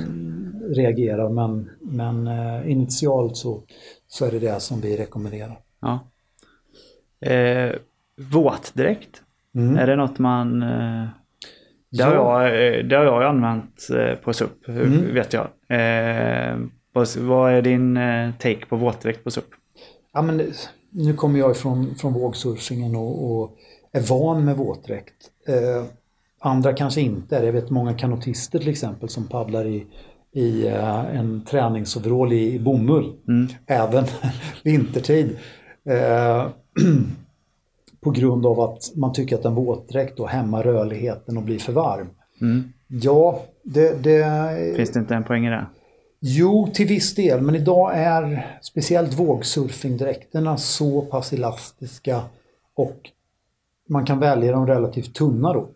[0.75, 1.29] reagerar.
[1.29, 3.61] Men, men eh, initialt så,
[4.07, 5.59] så är det det som vi rekommenderar.
[5.81, 5.99] Ja.
[7.29, 7.71] Eh,
[8.31, 9.21] våtdräkt.
[9.55, 9.77] Mm.
[9.77, 10.61] Är det något man...
[10.63, 11.07] Eh,
[11.91, 12.47] det, har Ja.
[12.49, 15.13] jag, eh, det har jag använt eh, på SUP, Mm.
[15.13, 15.47] vet jag.
[15.69, 16.57] Eh,
[17.17, 17.99] vad, är din
[18.39, 19.45] take på våtdräkt på SUP?
[20.13, 20.41] Ja, men
[20.91, 23.57] nu kommer jag ifrån från vågsurfingen och, och
[23.91, 25.15] är van med våtdräkt.
[25.47, 25.85] Eh,
[26.39, 27.45] Andra kanske inte är det.
[27.45, 29.85] Jag vet många kanotister till exempel som paddlar i,
[30.31, 33.13] i eh, en träningsoverall i, i bomull.
[33.65, 34.05] Även
[34.63, 35.37] vintertid.
[35.85, 36.47] Eh,
[38.01, 41.73] på grund av att man tycker att en våtdräkt då hämmar rörligheten och blir för
[41.73, 42.07] varm.
[42.87, 44.75] Ja, det, det...
[44.75, 45.65] Finns det inte en poäng i det?
[46.23, 47.41] Jo, till viss del.
[47.41, 52.21] Men idag är speciellt vågsurfingdräkterna så pass elastiska
[52.75, 53.09] och
[53.89, 55.69] man kan välja dem relativt tunna då.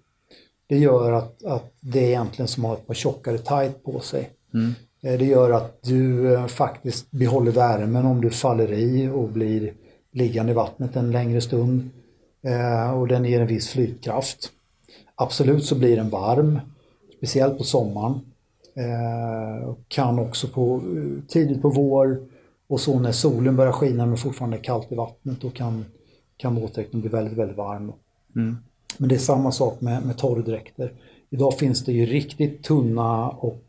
[0.68, 4.00] Det gör att, att det är egentligen som att ha ett par tjockare tight på
[4.00, 4.30] sig.
[5.04, 9.74] Eh, Det gör att du eh, faktiskt behåller värmen om du faller i och blir
[10.12, 11.90] liggande i vattnet en längre stund.
[12.44, 14.52] Eh, Och den ger en viss flytkraft.
[15.16, 16.60] Absolut så blir den varm,
[17.18, 18.20] speciellt på sommaren.
[18.78, 22.20] Eh, kan också på, eh, tidigt på vår
[22.68, 25.86] och så när solen börjar skina men fortfarande är kallt i vattnet då kan,
[26.38, 27.92] kan våtdräkten bli väldigt, väldigt varm.
[28.98, 30.92] Men det är samma sak med, med torrdräkter.
[31.30, 33.64] Idag finns det ju riktigt tunna och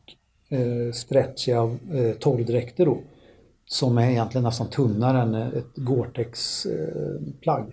[0.48, 1.62] eh, stretchiga
[1.94, 2.98] eh, torrdräkter då.
[3.68, 7.64] Som är egentligen nästan tunnare än ett Gore-Tex-plagg.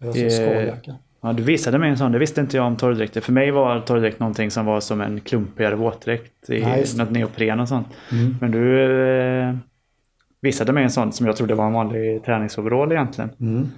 [0.00, 0.96] Alltså Det- skaljacka.
[1.22, 2.12] Ja, du visade mig en sån.
[2.12, 3.20] Det visste inte jag om torrdräkter.
[3.20, 6.50] För mig var torrdräkt någonting som var som en klumpigare våtdräkt.
[6.50, 7.86] I Ja, något neopren och sånt.
[8.12, 8.36] Mm.
[8.40, 9.54] Men du eh,
[10.40, 13.30] visade mig en sån som jag trodde var en vanlig träningsoverall egentligen.
[13.40, 13.68] Mm.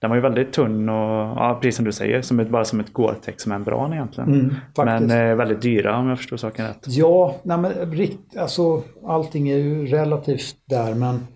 [0.00, 2.80] Den var ju väldigt tunn och, ja, precis som du säger, som ett, bara som
[2.80, 4.34] ett Gore-Tex membran egentligen.
[4.34, 4.54] Mm.
[4.76, 6.84] Men eh, väldigt dyra om jag förstår saken rätt.
[6.86, 11.26] Ja, nej men rikt, alltså allting är ju relativt där men,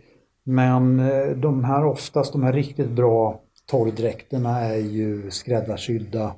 [0.44, 6.34] men eh, de här oftast, de här riktigt bra torrdräkterna är ju skräddarsydda.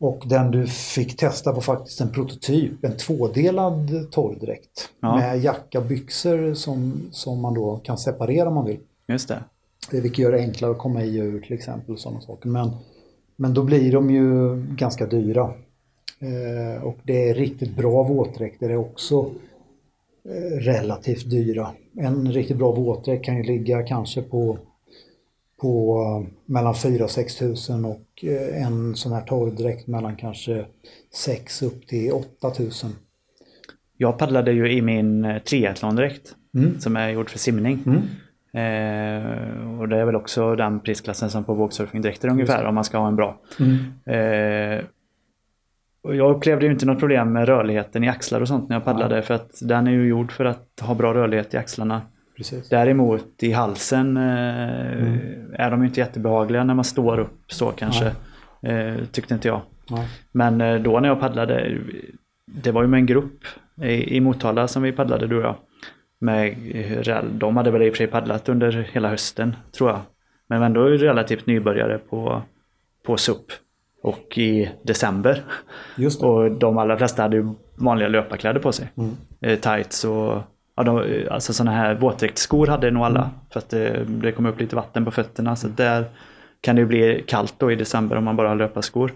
[0.00, 4.90] Och den du fick testa var faktiskt en prototyp, en tvådelad torrdräkt.
[5.00, 5.16] Ja.
[5.16, 8.80] Med jacka och byxor som, som man då kan separera om man vill.
[9.08, 9.44] Just det.
[9.92, 11.94] Eh, Vilket gör det enklare att komma i och ur till exempel.
[11.94, 12.48] Och sådana saker.
[12.48, 12.70] Men,
[13.36, 15.52] men då blir de ju ganska dyra.
[16.18, 19.30] Eh, och det är riktigt bra våtdräkter är också
[20.28, 21.70] eh, relativt dyra.
[22.00, 24.58] En riktigt bra våtdräkt kan ju ligga kanske på,
[25.64, 30.64] på eh, mellan 4 och 6 tusen och eh, en sån här torrdräkt mellan kanske
[31.14, 32.90] 6 upp till 8 tusen.
[33.96, 36.34] Jag paddlade ju i min eh, triathlondräkt.
[36.54, 36.80] Mm.
[36.80, 37.84] Som är gjord för simning.
[37.86, 38.02] Mm.
[38.52, 42.98] Eh, och det är väl också den prisklassen som på vågsurfingdräkter ungefär om man ska
[42.98, 43.40] ha en bra.
[43.60, 43.78] Mm.
[44.06, 44.84] Eh,
[46.02, 48.84] och jag upplevde ju inte något problem med rörligheten i axlar och sånt när jag
[48.84, 52.02] paddlade för att den är ju gjord för att ha bra rörlighet i axlarna.
[52.36, 52.68] Precis.
[52.68, 55.18] Däremot i halsen eh,
[55.52, 58.12] är de inte jättebehagliga när man står upp så kanske.
[58.62, 59.60] Eh, tyckte inte jag.
[59.90, 60.08] Nej.
[60.32, 61.78] Men eh, då när jag paddlade,
[62.46, 63.44] det var ju med en grupp
[63.82, 65.56] i, i Motala som vi paddlade du och jag.
[66.18, 66.56] Med,
[67.30, 70.00] de hade väl i och för sig paddlat under hela hösten tror jag.
[70.46, 72.42] Men var ändå relativt nybörjare på,
[73.06, 73.46] på SUP.
[74.02, 75.44] Och i december.
[76.26, 78.88] Och de allra flesta hade ju vanliga löparkläder på sig.
[79.40, 80.42] Eh, tights och
[80.76, 83.30] ja, de, eh, alltså sådana här våtdräktsskor hade nog alla.
[83.52, 85.56] För att det, det kom upp lite vatten på fötterna.
[85.56, 86.04] Så där
[86.60, 89.12] kan det bli kallt då i december om man bara har löparskor.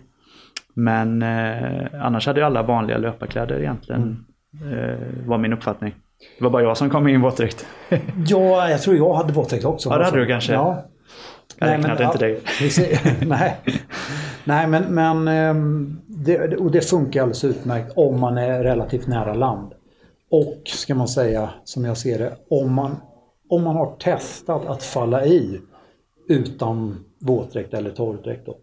[0.74, 4.24] Men eh, annars hade ju alla vanliga löparkläder egentligen.
[4.72, 5.94] Eh, var min uppfattning.
[6.38, 7.66] Det var bara jag som kom i en våtdräkt.
[8.26, 9.88] Ja, jag tror jag hade våtdräkt också.
[9.90, 10.52] Ja, det hade du kanske.
[10.52, 10.84] Ja.
[11.58, 12.40] Jag räknade inte dig.
[12.58, 13.00] Precis.
[13.20, 13.56] Nej,
[14.44, 19.34] Nej men, men ehm, det, och det funkar alldeles utmärkt om man är relativt nära
[19.34, 19.72] land.
[20.30, 22.96] Och ska man säga, som jag ser det, om man,
[23.48, 25.60] om man har testat att falla i
[26.28, 28.46] utan våtdräkt eller torrdräkt.
[28.46, 28.56] Då.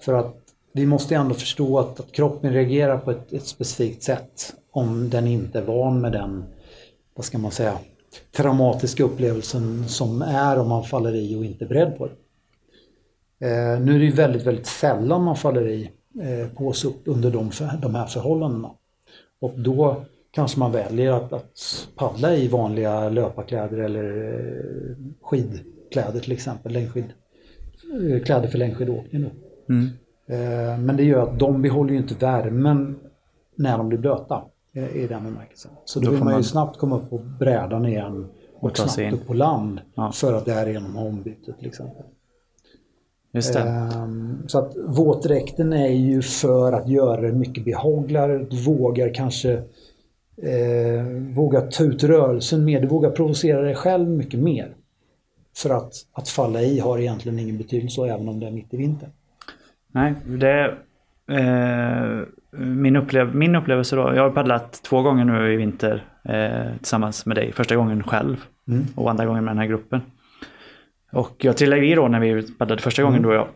[0.00, 0.36] För att
[0.72, 5.26] vi måste ändå förstå att, att kroppen reagerar på ett, ett specifikt sätt om den
[5.26, 6.44] inte är van med den,
[7.14, 7.78] vad ska man säga,
[8.36, 12.12] traumatiska upplevelsen som är om man faller i och inte är beredd på det.
[13.46, 15.90] Eh, nu är det ju väldigt, väldigt sällan man faller i
[16.22, 18.70] eh, på SUP under de, för- de här förhållandena.
[19.40, 26.32] Och då kanske man väljer att, att paddla i vanliga löparkläder eller eh, skidkläder till
[26.32, 27.04] exempel, längdskid,
[28.12, 29.22] eh, kläder för längdskidåkning.
[29.22, 29.30] Då.
[29.74, 29.88] Mm.
[30.26, 32.96] Eh, men det gör att de behåller ju inte värmen
[33.54, 34.42] när de blir blöta
[34.94, 35.70] i den bemärkelsen.
[35.84, 38.98] Så då, Då vill man ju snabbt komma upp på brädan igen och, Och snabbt
[38.98, 39.14] in.
[39.14, 40.12] upp på land Ja.
[40.12, 42.02] för att därigenom ha ombyte till exempel.
[43.32, 43.60] Just det.
[43.60, 48.38] Ehm, Så att våtdräkten är ju för att göra det mycket behagligare.
[48.38, 49.62] Du vågar kanske
[50.42, 52.80] eh, våga ta ut rörelsen mer.
[52.80, 54.74] Du vågar provocera dig själv mycket mer.
[55.56, 58.76] För att, att falla i har egentligen ingen betydelse även om det är mitt i
[58.76, 59.10] vintern.
[59.92, 60.74] Nej, det
[61.30, 62.26] eh,
[62.60, 64.02] min, upplev min upplevelse då.
[64.14, 67.52] Jag har paddlat två gånger nu i vinter eh, tillsammans med dig.
[67.52, 68.44] Första gången själv
[68.94, 70.00] och andra gången med den här gruppen.
[71.12, 73.48] Och jag trillade i då när vi paddlade första gången du och jag.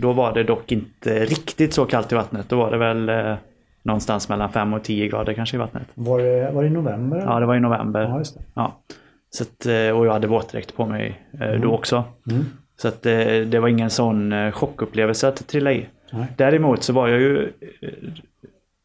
[0.00, 2.48] Då var det dock inte riktigt så kallt i vattnet.
[2.48, 3.36] Då var det väl eh,
[3.82, 5.82] någonstans mellan 5 och 10 grader kanske i vattnet.
[5.94, 7.22] Var det, var det i november?
[7.26, 8.00] Ja, det var i november.
[8.00, 8.24] det.
[8.54, 8.82] Ja.
[9.30, 12.04] Så att, eh, och jag hade våtdräkt på mig eh, då också.
[12.30, 12.44] Mm.
[12.76, 13.16] Så att eh,
[13.46, 15.86] det var ingen sån chockupplevelse att trilla i.
[16.12, 16.26] Nej.
[16.36, 17.52] Däremot så var jag ju...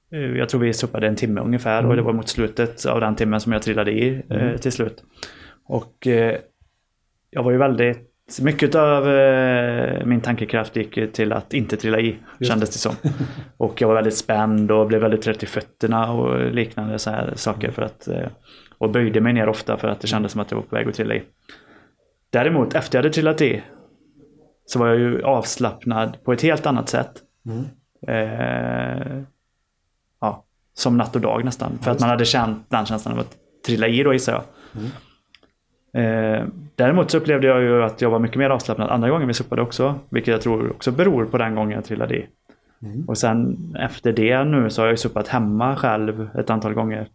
[0.10, 1.90] Jag tror vi suppade en timme ungefär Mm.
[1.90, 5.04] och det var mot slutet av den timmen som jag trillade i eh, till slut.
[5.66, 6.08] Och
[7.30, 8.12] jag var ju väldigt...
[8.42, 12.96] Mycket av eh, min tankekraft gick till att inte trilla i, kändes det som.
[13.58, 17.34] Och jag var väldigt spänd och blev väldigt trött i fötterna och liknande så här
[17.36, 17.72] saker.
[17.72, 18.28] För att, eh,
[18.78, 20.88] och böjde mig ner ofta för att det kändes som att jag var på väg
[20.88, 21.24] att trilla i.
[22.30, 23.64] Däremot efter jag hade trillat i
[24.66, 27.12] så var jag ju avslappnad på ett helt annat sätt.
[27.46, 27.66] Mm.
[28.08, 29.24] Eh,
[30.22, 31.78] ja, som natt och dag nästan.
[31.82, 34.44] För att man hade känt den känslan av att trilla i då gissar jag.
[36.04, 39.34] Eh, däremot så upplevde jag ju att jag var mycket mer avslappnad andra gången vi
[39.34, 39.96] suppade också.
[40.10, 42.26] Vilket jag tror också beror på den gången jag trillade i.
[43.08, 47.08] Och sen efter det nu så har jag ju suppat hemma själv ett antal gånger.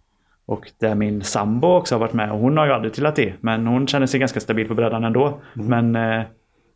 [0.47, 2.33] Och där min sambo också har varit med.
[2.33, 3.35] Och hon har ju aldrig trillat i.
[3.41, 5.41] Men hon känner sig ganska stabil på brädan ändå.
[5.55, 6.23] Men eh,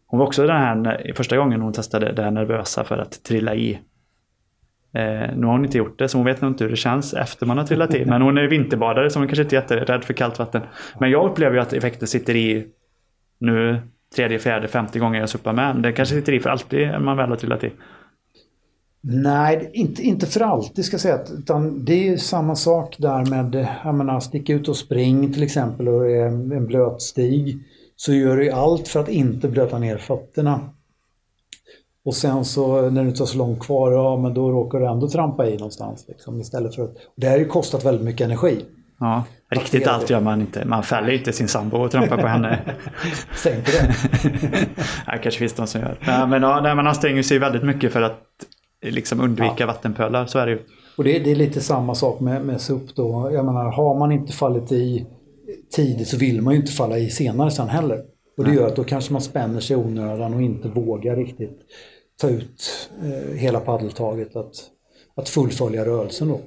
[0.07, 3.55] hon var också den här första gången hon testade det här nervösa för att trilla
[3.55, 3.81] i.
[4.95, 7.15] Eh, nu har hon inte gjort det så hon vet nog inte hur det känns
[7.15, 8.05] efter man har trillat i.
[8.05, 10.63] Men hon är vinterbadare så hon kanske inte är jätterädd för kallt vatten.
[11.01, 12.67] Men jag upplever ju att effekten sitter i
[13.41, 13.81] nu
[14.17, 15.77] tredje, fjärde, femte gången jag suppar med.
[15.77, 17.73] Det kanske sitter i för alltid när man väl har trillat i.
[19.07, 21.19] Nej, inte, inte för alltid ska jag säga.
[21.39, 25.43] Utan det är ju samma sak där med, jag menar, sticka ut och spring till
[25.43, 27.59] exempel och eh, en blöt stig.
[27.97, 30.61] Så gör du allt för att inte blöta ner fötterna.
[32.05, 34.87] Och sen så när du inte har så långt kvar, ja men då råkar du
[34.87, 36.05] ändå trampa i någonstans.
[36.09, 38.65] Liksom, istället för att, det har ju kostat väldigt mycket energi.
[39.01, 40.65] Ja, riktigt allt gör man inte.
[40.65, 42.61] Man fäller inte sin sambo och trampar på henne.
[43.43, 43.95] Tänk på det.
[45.13, 45.99] det kanske finns de som gör.
[46.07, 48.21] Nej, men ja, nej, man anstränger sig väldigt mycket för att
[48.83, 50.27] liksom undvika vattenpölar.
[50.27, 50.59] Så är det ju.
[50.97, 53.31] Och det, det är lite samma sak med, med SUP då.
[53.33, 55.07] Jag menar, har man inte fallit i
[55.73, 58.03] tidigt så vill man ju inte falla i senare sen heller.
[58.37, 61.61] Och det gör att då kanske man spänner sig i onödan och inte vågar riktigt
[62.21, 64.55] ta ut eh, hela paddeltaget att,
[65.15, 66.41] att fullfölja rörelsen då.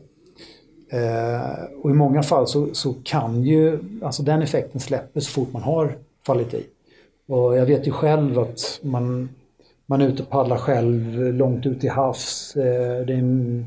[0.97, 5.53] Eh, och i många fall så, så kan ju, alltså den effekten släpper så fort
[5.53, 6.65] man har fallit i.
[7.27, 9.29] Och jag vet ju själv att man,
[9.85, 12.55] man är ute och paddlar själv långt ut i havs.
[12.55, 13.65] Eh, det är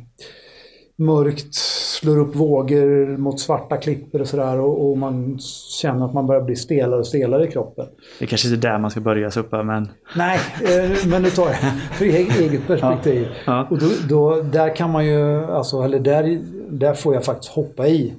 [0.97, 1.55] mörkt,
[2.01, 5.39] slår upp vågor mot svarta klippor och sådär och, och man
[5.81, 7.87] känner att man börjar bli stelare och stelare i kroppen.
[8.19, 11.47] Det kanske inte är där man ska börja suppa men Nej, eh, men det tar
[11.47, 11.57] jag
[11.93, 13.29] för eget, perspektiv.
[13.47, 13.67] Ja.
[13.71, 17.89] Och då, då, där kan man ju, alltså, eller där, där får jag faktiskt hoppa
[17.89, 18.15] i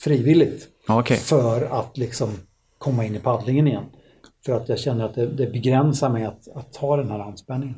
[0.00, 0.68] frivilligt.
[0.88, 1.16] ja, okej.
[1.16, 2.28] För att liksom
[2.78, 3.84] komma in i paddlingen igen.
[4.46, 7.76] För att jag känner att det, det begränsar mig att, att ta den här anspänningen.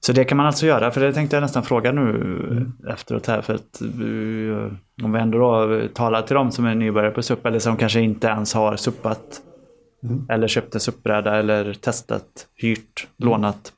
[0.00, 3.42] Så det kan man alltså göra, för det tänkte jag nästan fråga nu efteråt här.
[3.42, 7.46] För att eh, om vi ändå då talar till dem som är nybörjare på SUP
[7.46, 9.42] eller som kanske inte ens har suppat.
[10.28, 13.72] Eller köpt en SUP-bräda eller testat, hyrt, lånat.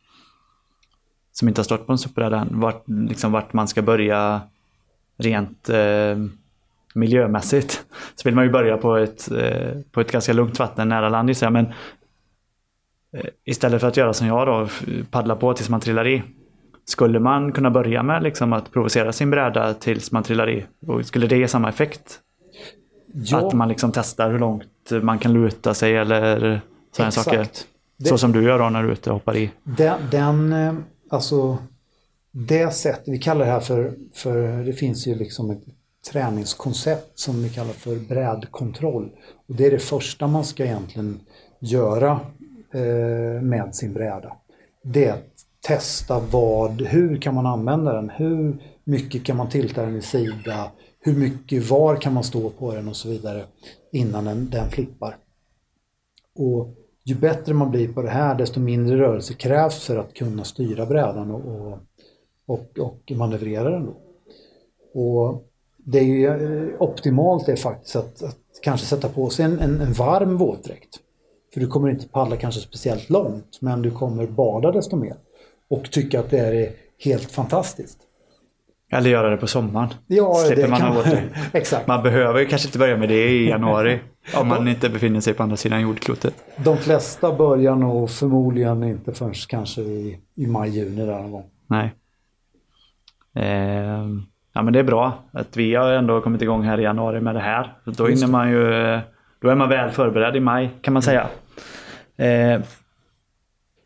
[1.32, 2.60] Som inte har stått på en SUP-bräda än.
[2.60, 4.40] Vart, liksom vart man ska börja
[5.18, 6.16] rent eh,
[6.94, 7.84] miljömässigt.
[8.14, 11.28] Så vill man ju börja på ett, eh, på ett ganska lugnt vatten nära land
[11.28, 11.52] gissar jag.
[11.52, 11.66] Men
[13.44, 14.68] Istället för att göra som jag då,
[15.10, 16.22] paddla på tills man trillar i.
[16.84, 20.64] Skulle man kunna börja med liksom att provocera sin bräda tills man trillar i?
[20.86, 22.18] Och skulle det ge samma effekt?
[23.12, 24.64] Ja, Att man liksom testar hur långt
[25.02, 26.60] man kan luta sig eller
[26.96, 27.46] sådana saker?
[27.96, 29.50] Det- Så som du gör då när du är ute och hoppar i.
[29.64, 30.74] Den, den eh,
[31.10, 31.58] alltså
[32.32, 35.62] det sätt, vi kallar det här för, för det finns ju liksom ett
[36.12, 39.10] träningskoncept som vi kallar för brädkontroll.
[39.48, 41.20] Och det är det första man ska egentligen
[41.60, 42.18] göra eh,
[42.72, 44.32] Eh, med sin bräda.
[44.82, 48.10] Det är att testa vad, hur kan man använda den?
[48.10, 50.70] Hur mycket kan man tilta den i sida?
[51.00, 53.44] Hur mycket, var kan man stå på den och så vidare
[53.92, 55.16] innan den, den flippar.
[56.34, 60.44] Och ju bättre man blir på det här desto mindre rörelse krävs för att kunna
[60.44, 61.78] styra brädan och, och,
[62.46, 63.86] och, och manövrera den.
[63.86, 63.96] Då.
[65.00, 65.44] Och
[65.76, 69.80] det är ju eh, optimalt är faktiskt att, att kanske sätta på sig en, en,
[69.80, 71.00] en varm våtdräkt.
[71.52, 75.14] För du kommer inte paddla kanske speciellt långt men du kommer bada desto mer.
[75.70, 77.98] Och tycka att det är helt fantastiskt.
[78.92, 79.88] Eller göra det på sommaren.
[80.06, 81.34] Ja, Slipper det man kan våtdräkt.
[81.52, 81.86] Exakt.
[81.86, 84.00] Man behöver ju kanske inte börja med det i januari.
[84.36, 86.34] om man inte befinner sig på andra sidan jordklotet.
[86.56, 91.44] De flesta börjar nog förmodligen inte förrän kanske i, i maj-juni där någon gång.
[91.66, 91.94] Nej.
[93.34, 94.06] Eh,
[94.52, 97.34] ja men det är bra att vi har ändå kommit igång här i januari med
[97.34, 97.76] det här.
[97.84, 99.00] Då, Just hinner man ju,
[99.40, 101.28] då är man väl förberedd i maj kan man säga.
[102.16, 102.60] Eh,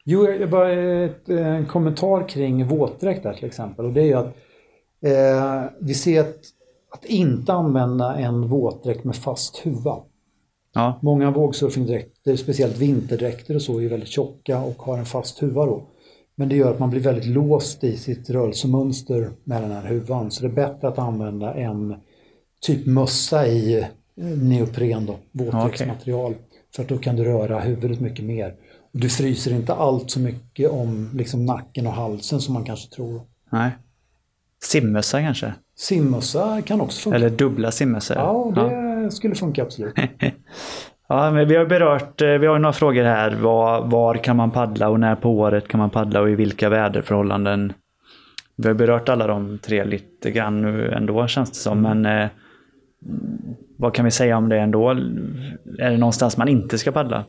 [0.06, 3.84] Jo, jag bara ett, en kommentar kring våtdräkt där till exempel.
[3.84, 4.36] Och det är ju att
[5.04, 6.36] eh, vi ser att,
[6.90, 9.96] att inte använda en våtdräkt med fast huva.
[10.74, 15.66] Ja, Många vågsurfingdräkter, speciellt vinterdräkter och så, är väldigt tjocka och har en fast huva
[15.66, 15.82] då.
[16.34, 20.30] Men det gör att man blir väldigt låst i sitt rörelsemönster med den här huvan.
[20.30, 21.94] Så det är bättre att använda en
[22.60, 23.86] typ mössa i
[24.16, 26.34] neopren då, våtdräktsmaterial.
[26.76, 28.54] För att då kan du röra huvudet mycket mer.
[28.92, 32.94] Och du fryser inte allt så mycket om liksom nacken och halsen som man kanske
[32.94, 33.20] tror.
[33.50, 33.70] nej.
[34.62, 35.54] Simmössa kanske?
[35.76, 37.16] Simmössa kan också funka.
[37.16, 38.16] Eller dubbla simmössor?
[38.16, 38.52] Ja,
[39.02, 39.94] det skulle funka absolut.
[41.08, 43.30] Ja, men vi har berört, eh, vi har några frågor här.
[43.30, 46.68] Var, var kan man paddla och när på året kan man paddla och i vilka
[46.68, 47.72] väderförhållanden?
[48.56, 51.82] Vi har berört alla de tre lite grann nu ändå känns det som.
[51.82, 52.28] Men eh,
[53.76, 54.90] vad kan vi säga om det ändå?
[55.78, 57.24] Är det någonstans man inte ska paddla?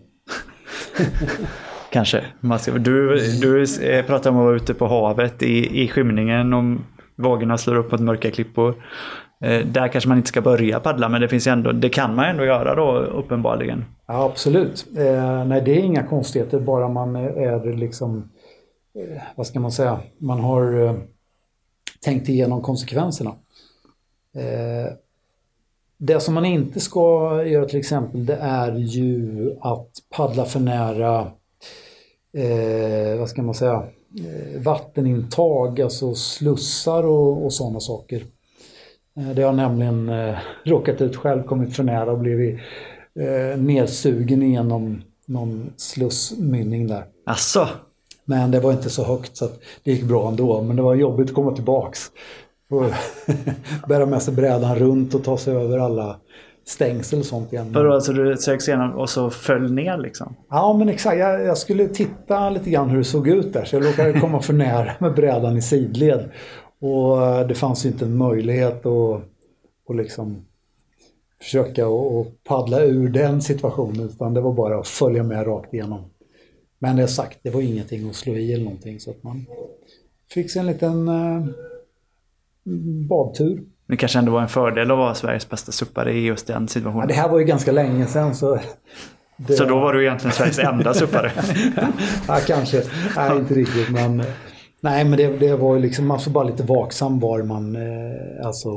[1.91, 2.23] Kanske.
[2.79, 6.85] Du, du eh, pratar om att vara ute på havet i, i skymningen om
[7.15, 8.75] vågorna slår upp mot mörka klippor.
[9.41, 12.25] Eh, där kanske man inte ska börja paddla men det, finns ändå, det kan man
[12.25, 13.85] ändå göra då uppenbarligen.
[14.07, 14.85] Ja, absolut.
[14.97, 18.29] Eh, nej, det är inga konstigheter bara man är liksom,
[18.99, 20.93] eh, vad ska man säga, man har eh,
[22.03, 23.31] tänkt igenom konsekvenserna.
[25.97, 26.99] Det som man inte ska
[27.45, 31.19] göra till exempel det är ju att paddla för nära,
[32.37, 33.83] eh, vad ska man säga,
[34.19, 38.23] eh, vattenintag, alltså slussar och, och sådana saker.
[39.17, 40.35] Eh, Det har nämligen eh,
[40.65, 42.59] råkat ut själv, kommit för nära och blivit
[43.19, 47.05] eh, nedsugen igenom någon slussmynning där.
[47.25, 47.67] Asså?
[48.25, 49.49] Men det var inte så högt så
[49.83, 50.61] det gick bra ändå.
[50.61, 51.99] Men det var jobbigt att komma tillbaks.
[52.69, 52.89] Få
[53.87, 56.19] bära med sig brädan runt och ta sig över alla
[56.67, 57.71] stängsel och sånt igen.
[57.73, 60.35] Vadå, alltså du söks igenom och så föll ner liksom?
[60.49, 63.75] Ja men exakt, jag, jag skulle titta lite grann hur det såg ut där så
[63.75, 66.31] jag råkade komma för nära med brädan i sidled.
[66.79, 69.21] Och eh, det fanns inte en möjlighet att,
[69.89, 70.45] att liksom
[71.41, 76.01] försöka att paddla ur den situationen utan det var bara att följa med rakt igenom.
[76.79, 79.45] Men det sagt, det var ingenting att slå i eller någonting så att man
[80.29, 81.45] fick sig en liten eh,
[83.09, 83.61] badtur.
[83.87, 87.01] Det kanske ändå var en fördel att vara Sveriges bästa suppare i just den situationen.
[87.01, 88.59] Ja, det här var ju ganska länge sedan så...
[89.37, 89.53] Det...
[89.53, 91.31] Så då var du egentligen Sveriges enda suppare?
[92.27, 92.83] ja, kanske.
[93.15, 93.89] Nej, inte riktigt.
[93.89, 94.23] Men,
[94.81, 98.45] nej, men det, det var ju liksom, man får bara lite vaksam var man, eh,
[98.45, 98.69] alltså,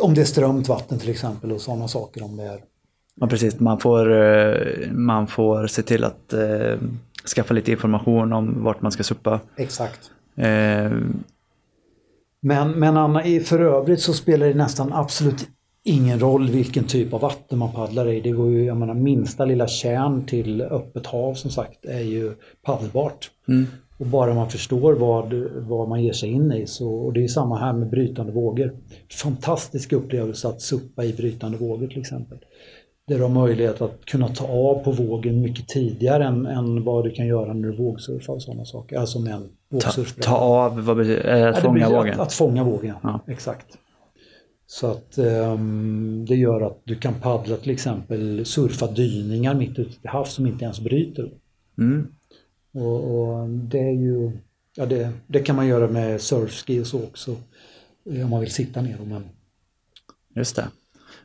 [0.00, 2.58] om det är strömt vatten till exempel och sådana saker om det är.
[3.20, 3.60] Ja, precis.
[3.60, 6.78] Man får, eh, man får se till att eh,
[7.34, 9.40] skaffa lite information om vart man ska suppa.
[9.56, 10.00] Exakt.
[10.36, 10.90] Eh,
[12.46, 15.48] Men, men Anna, för övrigt så spelar det nästan absolut
[15.84, 18.20] ingen roll vilken typ av vatten man paddlar i.
[18.20, 22.32] Det går ju, jag menar minsta lilla tjärn till öppet hav som sagt är ju
[22.62, 23.30] paddelbart.
[23.48, 23.66] mm.
[23.98, 25.34] Och bara man förstår vad,
[25.68, 28.76] vad man ger sig in i så, och det är samma här med brytande vågor.
[29.12, 32.38] Fantastisk upplevelse att suppa i brytande vågor till exempel.
[33.08, 37.04] Där du har möjlighet att kunna ta av på vågen mycket tidigare än, än vad
[37.04, 38.98] du kan göra när du vågsurfar och sådana saker.
[38.98, 39.48] Alltså med en
[39.80, 42.14] ta, ta av, vad betyder Ja, Att det fånga blir vågen?
[42.14, 43.20] Att, att fånga vågen, Ja.
[43.26, 43.66] exakt.
[44.66, 50.00] Så att ehm, det gör att du kan paddla till exempel surfa dyningar mitt ute
[50.00, 51.30] till havs som inte ens bryter.
[51.78, 52.06] Mm.
[52.74, 54.32] Och, och det är ju,
[54.76, 57.36] ja det, det kan man göra med surfski och så också.
[58.10, 58.96] eh, Om man vill sitta ner.
[59.04, 59.24] Men
[60.36, 60.68] Just det.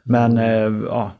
[0.04, 1.12] Men eh, ja,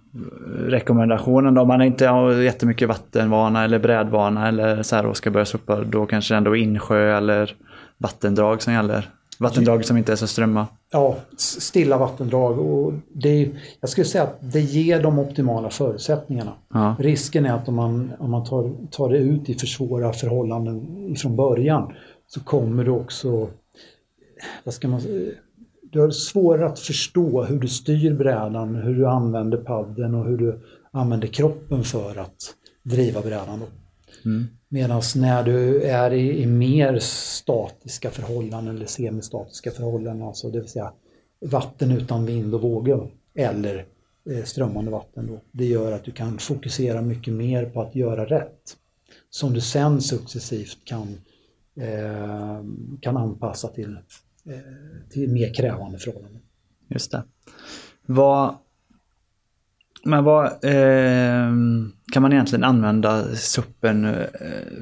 [0.57, 5.32] rekommendationen då, om man inte har jättemycket vattenvana eller brädvana eller så här och ska
[5.32, 7.55] börja suppa, då kanske ändå insjö eller
[7.97, 9.10] vattendrag som gäller.
[9.39, 10.68] Vattendrag som inte är så strömma.
[10.91, 12.60] ja, stilla vattendrag.
[12.60, 16.51] Och det jag skulle säga att det ger de optimala förutsättningarna.
[16.74, 16.95] Ja.
[16.99, 21.16] Risken är att om man, om man tar, tar det ut i för svåra förhållanden
[21.16, 21.93] från början
[22.28, 23.47] så kommer du också,
[24.64, 25.32] vad ska man säga,
[25.92, 30.38] du har svårare att förstå hur du styr brädan, hur du använder padden och hur
[30.38, 30.60] du
[30.92, 33.62] använder kroppen för att driva brädan.
[34.26, 34.48] Mm.
[34.70, 40.70] Medan när du är i, i mer statiska förhållanden eller semistatiska förhållanden, alltså det vill
[40.70, 40.94] säga
[41.46, 43.86] vatten utan vind och vågor eller
[44.30, 48.26] eh, strömmande vatten då, det gör att du kan fokusera mycket mer på att göra
[48.26, 48.76] rätt.
[49.30, 51.08] Som du sen successivt kan,
[51.82, 52.64] eh,
[53.02, 53.98] kan anpassa till,
[55.10, 56.41] till mer krävande förhållanden.
[56.88, 57.24] Just det.
[58.06, 58.56] Vad,
[60.04, 61.50] men vad eh,
[62.14, 64.14] kan man egentligen använda suppen eh,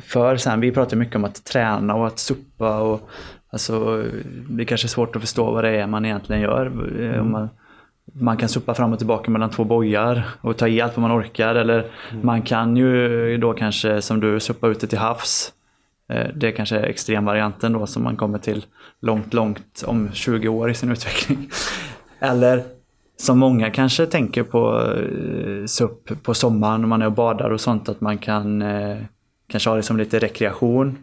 [0.01, 0.59] för sen?
[0.59, 3.09] Vi pratar mycket om att träna och att suppa och
[3.49, 4.03] alltså
[4.49, 6.65] det är kanske är svårt att förstå vad det är man egentligen gör.
[7.01, 7.49] Eh, Om man,
[8.13, 11.19] man kan suppa fram och tillbaka mellan två bojar och ta i allt vad man
[11.19, 11.55] orkar.
[11.55, 11.91] Eller
[12.21, 15.53] man kan ju då kanske som du suppa ute till havs.
[16.09, 18.65] Eh, Det är kanske är extremvarianten då som man kommer till
[19.01, 21.49] långt, långt om 20 år i sin utveckling.
[22.19, 22.63] Eller
[23.17, 27.61] som många kanske tänker på eh, SUP på sommaren när man är och badar och
[27.61, 28.97] sånt att man kan eh,
[29.47, 30.97] kanske ha det som lite rekreation.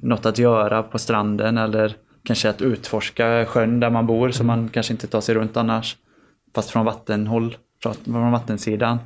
[0.00, 4.68] Något att göra på stranden eller kanske att utforska sjön där man bor så man
[4.68, 5.96] kanske inte tar sig runt annars.
[6.54, 7.56] Fast från vattenhåll,
[8.04, 8.98] från vattensidan.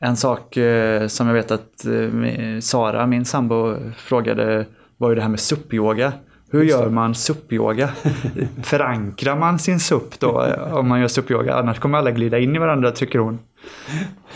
[0.00, 5.22] En sak eh, som jag vet att eh, Sara, min sambo, frågade var ju det
[5.22, 6.12] här med SUP-yoga.
[6.50, 7.90] Hur gör man SUP-yoga?
[8.62, 11.54] Förankrar man sin SUP då eh, om man gör SUP-yoga?
[11.54, 13.38] Annars kommer alla glida in i varandra tycker hon.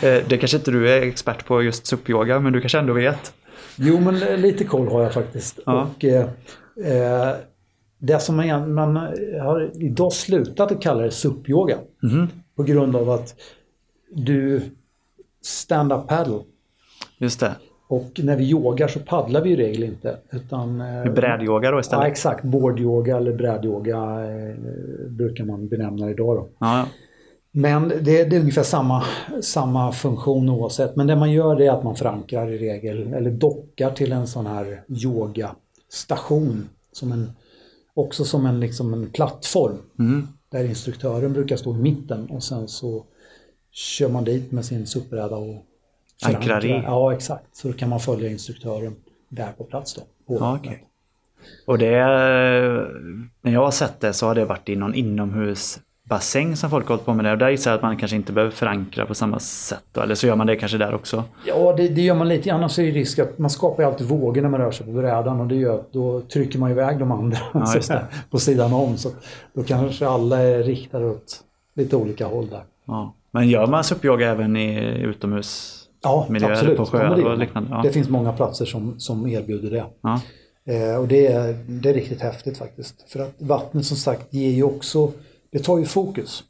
[0.01, 3.33] Eh, det kanske inte du är expert på just SUP-yoga men du kanske ändå vet?
[3.75, 5.59] Jo, men lite koll har jag faktiskt.
[5.65, 5.87] Ja.
[5.95, 6.25] Och, eh,
[6.85, 7.35] eh,
[7.99, 8.95] det som man, man
[9.41, 11.77] har idag slutat att kalla det SUP-yoga.
[12.03, 12.27] Mhm.
[12.55, 13.35] På grund av att
[14.15, 14.61] du
[15.43, 16.39] stand-up paddle.
[17.17, 17.55] Just det.
[17.87, 20.17] Och när vi yogar så paddlar vi i regel inte.
[20.31, 22.07] Utan, eh, Brädyoga då Ja, istället?
[22.07, 22.43] exakt.
[22.43, 24.55] Boardyoga eller brädyoga eh,
[25.09, 26.35] brukar man benämna det idag.
[26.35, 26.49] Då.
[26.59, 26.85] Ja, ja.
[27.51, 29.03] Men det, det är ungefär samma,
[29.41, 30.95] samma funktion oavsett.
[30.95, 34.45] Men det man gör är att man förankrar i regel, eller dockar till en sån
[34.45, 36.69] här yogastation.
[36.91, 37.31] Som en,
[37.93, 39.77] också som en, liksom en plattform.
[39.95, 40.27] Mhm.
[40.49, 43.03] Där instruktören brukar stå i mitten och sen så
[43.73, 45.65] kör man dit med sin SUP-bräda och
[46.25, 46.69] Ankrar i.
[46.69, 47.55] Ja, exakt.
[47.55, 48.95] Så då kan man följa instruktören
[49.29, 50.01] där på plats då.
[50.27, 50.59] På vattnet.
[50.71, 50.83] okej.
[51.65, 51.91] Och det,
[53.41, 56.95] när jag har sett det så har det varit i någon inomhusbassäng som folk har
[56.95, 57.31] hållit på med det.
[57.31, 59.83] Och där gissar jag att man kanske inte behöver förankra på samma sätt.
[59.91, 60.01] Då.
[60.01, 61.23] Eller så gör man det kanske där också.
[61.45, 62.53] Ja, det, det gör man lite.
[62.53, 65.39] Annars är det risk att man skapar alltid vågor när man rör sig på brädan
[65.39, 68.97] och det gör att då trycker man iväg de andra Ja, på sidan om.
[68.97, 69.09] Så
[69.53, 71.43] då kanske alla är riktade åt
[71.75, 72.63] lite olika håll där.
[72.85, 73.13] Ja.
[73.33, 75.79] Men gör man SUP-yoga även i utomhus?
[76.03, 76.77] Ja, absolut.
[76.77, 77.81] på sjöar Ja, och liknande, ja.
[77.81, 79.85] det finns många platser som, som erbjuder det.
[80.01, 80.21] Ja.
[80.65, 83.11] Eh, och det är, det är riktigt häftigt faktiskt.
[83.11, 85.11] För att vattnet som sagt ger ju också,
[85.51, 86.43] det tar ju fokus.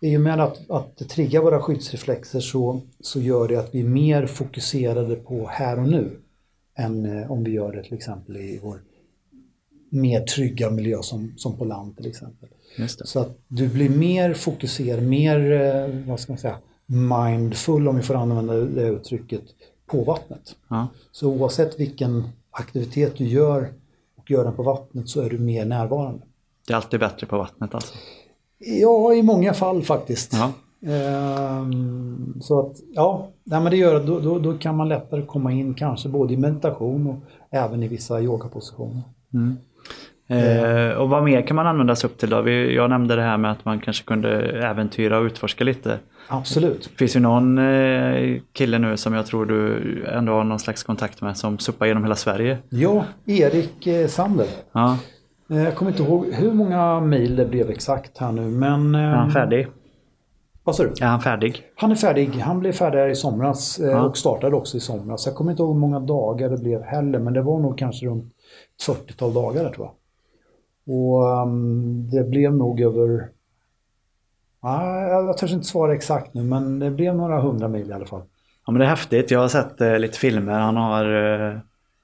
[0.00, 3.80] I och med att, att det triggar våra skyddsreflexer så, så gör det att vi
[3.80, 6.10] är mer fokuserade på här och nu.
[6.76, 8.80] Än eh, om vi gör det till exempel i vår
[9.90, 12.48] mer trygga miljö som, som på land till exempel.
[13.04, 18.02] Så att du blir mer fokuserad, mer, eh, vad ska man säga, mindful om vi
[18.02, 19.42] får använda det uttrycket,
[19.86, 20.56] på vattnet.
[20.68, 20.86] Ja.
[21.12, 23.72] Så oavsett vilken aktivitet du gör
[24.16, 26.24] och gör den på vattnet så är du mer närvarande.
[26.66, 27.94] Det är alltid bättre på vattnet alltså.
[28.58, 30.32] Ja, i många fall faktiskt.
[30.32, 30.52] Ja.
[30.92, 35.52] Ehm, så att, ja, men det gör att då, då, då kan man lättare komma
[35.52, 37.16] in kanske både i meditation och
[37.50, 39.02] även i vissa yogapositioner.
[40.26, 42.40] Eh, och vad mer kan man använda sig upp till då?
[42.42, 44.30] Vi, jag nämnde det här med att man kanske kunde
[44.66, 45.98] äventyra och utforska lite.
[46.28, 46.82] Absolut.
[46.92, 50.82] Det finns ju någon eh, kille nu som jag tror du ändå har någon slags
[50.82, 52.58] kontakt med som suppar genom hela Sverige.
[52.68, 54.46] Ja, Erik eh, Sander.
[54.72, 54.98] Ja,
[55.50, 58.94] Eh, Jag kommer inte ihåg hur många mil det blev exakt här nu men...
[58.94, 59.66] är han färdig?
[60.64, 60.92] Vad sa du?
[61.00, 61.62] Är han färdig?
[61.76, 62.28] Han är färdig.
[62.34, 64.02] Han blev färdig här i somras eh, Ja.
[64.02, 65.26] och startade också i somras.
[65.26, 68.06] Jag kommer inte ihåg hur många dagar det blev heller men det var nog kanske
[68.06, 68.24] runt
[68.88, 69.92] ett 40-tal dagar tror jag.
[70.86, 73.28] Och ehm, det blev nog över...
[74.60, 77.92] Ah, jag jag törs inte svara exakt nu men det blev några hundra mil i
[77.92, 78.22] alla fall.
[78.66, 79.30] Ja men det är häftigt.
[79.30, 80.52] Jag har sett eh, lite filmer.
[80.58, 81.04] Han har
[81.50, 81.58] eh,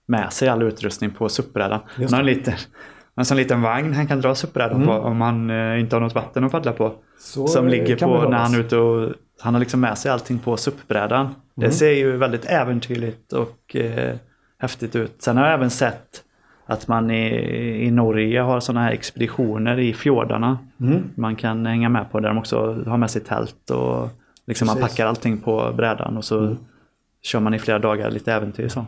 [0.06, 1.80] med sig all utrustning på SUP-brädan.
[1.96, 2.54] Han har en liten,
[3.14, 6.14] en sån liten vagn han kan dra SUP-brädan på om han eh, inte har något
[6.14, 6.92] vatten att paddla på.
[7.18, 10.38] Så som ligger på när han är ute och han har liksom med sig allting
[10.38, 11.28] på SUP-brädan.
[11.54, 11.72] Det Mm.
[11.72, 14.16] ser ju väldigt äventyrligt och eh,
[14.58, 15.22] häftigt ut.
[15.22, 16.22] Sen har jag även sett
[16.70, 20.58] att man i, i Norge har sådana här expeditioner i fjordarna.
[20.80, 21.02] Mm.
[21.14, 24.08] Man kan hänga med på där de också har med sig tält och
[24.46, 26.56] liksom man packar allting på brädan och så
[27.22, 28.84] kör man i flera dagar lite äventyr så.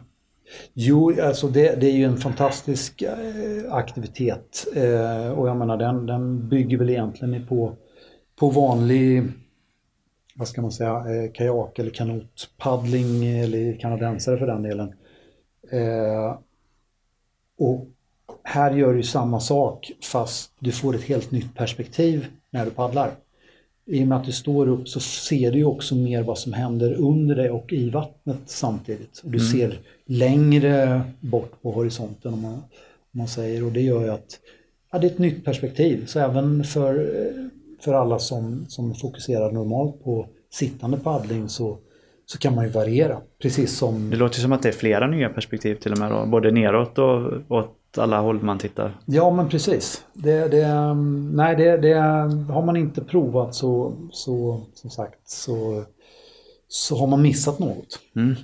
[0.74, 4.66] Jo, alltså det, det är ju en fantastisk eh, aktivitet.
[4.74, 7.72] Eh, och jag menar den, den bygger väl egentligen på,
[8.38, 9.22] på vanlig,
[10.34, 14.92] vad ska man säga, eh, kajak eller kanotpaddling eller kanadensare för den delen.
[17.62, 17.86] Och
[18.42, 23.10] här gör du samma sak fast du får ett helt nytt perspektiv när du paddlar.
[23.86, 26.92] I och med att du står upp så ser du också mer vad som händer
[26.92, 29.20] under dig och i vattnet samtidigt.
[29.24, 32.62] Och du ser längre bort på horisonten om man, om
[33.10, 33.64] man säger.
[33.64, 34.38] Och det gör ju att
[34.92, 36.06] ja, det är ett nytt perspektiv.
[36.06, 37.08] Så även för,
[37.80, 41.78] för alla som, som fokuserar normalt på sittande paddling så,
[42.32, 43.18] så kan man ju variera.
[43.42, 46.26] Precis som Det låter som att det är flera nya perspektiv till och med då.
[46.26, 48.96] Både neråt och åt alla håll man tittar.
[49.06, 50.04] Ja men precis.
[50.12, 50.94] Det, det,
[51.32, 51.94] nej, det, det,
[52.52, 55.84] har man inte provat så, så som sagt så,
[56.68, 58.00] så har man missat något.
[58.16, 58.34] Mm.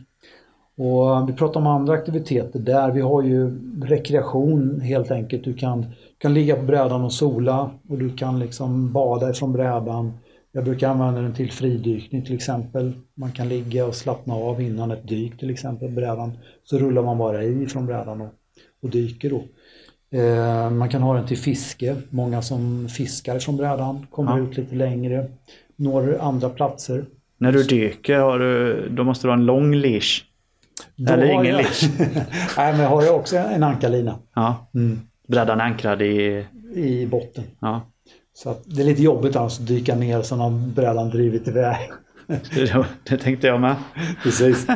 [0.76, 2.90] Och vi pratar om andra aktiviteter där.
[2.90, 5.44] Vi har ju rekreation helt enkelt.
[5.44, 5.86] Du kan,
[6.18, 10.12] kan ligga på brädan och sola och du kan liksom bada ifrån brädan.
[10.52, 12.92] Jag brukar använda den till fridykning till exempel.
[13.14, 16.32] Man kan ligga och slappna av innan ett dyk till exempel brädan.
[16.64, 18.28] Så rullar man bara i från brädan och,
[18.82, 19.42] och dyker då.
[20.18, 21.96] Eh, man kan ha den till fiske.
[22.10, 24.44] Många som fiskar från brädan kommer Ja.
[24.44, 25.26] ut lite längre.
[25.76, 27.04] Når andra platser.
[27.38, 30.22] När du dyker, har du, då måste du ha en lång leash.
[30.96, 31.82] Då Eller ingen jag- leash.
[32.56, 34.68] Nej men jag har ju också en ankarlina Ja.
[34.74, 35.00] mm.
[35.28, 36.46] Brädan är ankrad i...
[36.74, 37.44] i botten.
[37.60, 37.80] Ja.
[38.42, 41.90] Så det är lite jobbigt alltså att dyka ner så har brädan drivit iväg.
[42.26, 43.76] Det, det tänkte jag med.
[44.22, 44.66] Precis.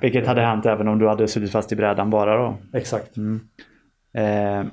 [0.00, 2.56] Vilket hade hänt även om du hade suttit fast i brädan bara då.
[2.72, 3.16] Exakt.
[4.16, 4.64] Eh,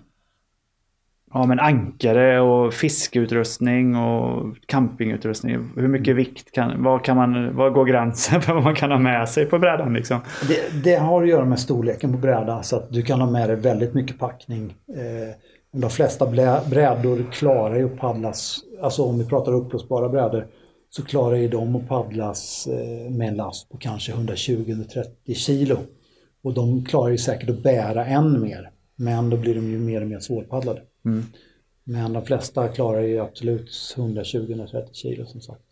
[1.33, 5.69] ja men ankare och fiskeutrustning och campingutrustning.
[5.75, 8.99] Hur mycket vikt kan, vad kan man, vad går gränsen för vad man kan ha
[8.99, 10.19] med sig på brädan liksom?
[10.47, 13.49] Det, det har att göra med storleken på brädan så att du kan ha med
[13.49, 14.75] dig väldigt mycket packning.
[14.95, 15.35] Eh,
[15.71, 16.25] de flesta
[16.69, 20.47] brädor klarar ju att paddlas, alltså om vi pratar uppblåsbara brädor,
[20.89, 25.77] så klarar ju de att paddlas eh, med en last på kanske 120-130 kilo.
[26.41, 30.01] Och de klarar ju säkert att bära än mer, men då blir de ju mer
[30.01, 30.81] och mer svårpaddlade.
[31.05, 31.23] Mm.
[31.83, 35.63] Men de flesta klarar ju absolut 120-130 kilo som sagt.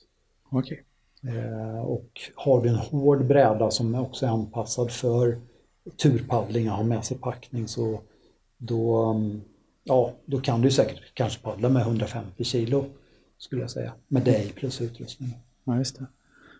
[0.51, 0.83] Okej.
[1.23, 5.41] Eh, och har du en hård bräda som också är anpassad för
[6.01, 7.99] turpaddling och har med sig packning så
[8.57, 9.41] då, mm,
[9.87, 12.85] ja, då kan du säkert kanske paddla med 150 kilo
[13.37, 13.91] skulle jag säga.
[14.07, 15.29] Med dig plus utrustning.
[15.63, 16.05] Ja, just det.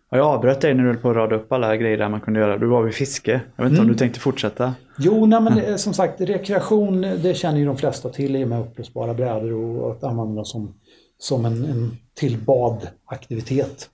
[0.10, 2.22] Ja, jag avbröt dig när du höll på att rada upp alla grejer där man
[2.22, 2.58] kunde göra.
[2.58, 3.42] Du var vid fiske.
[3.56, 4.74] Jag vet inte om du tänkte fortsätta?
[4.98, 8.48] Jo, nej, men det, som sagt rekreation det känner ju de flesta till i och
[8.48, 10.74] med upplösbara brädor och att använda dem som,
[11.18, 13.90] som en, en till badaktivitet.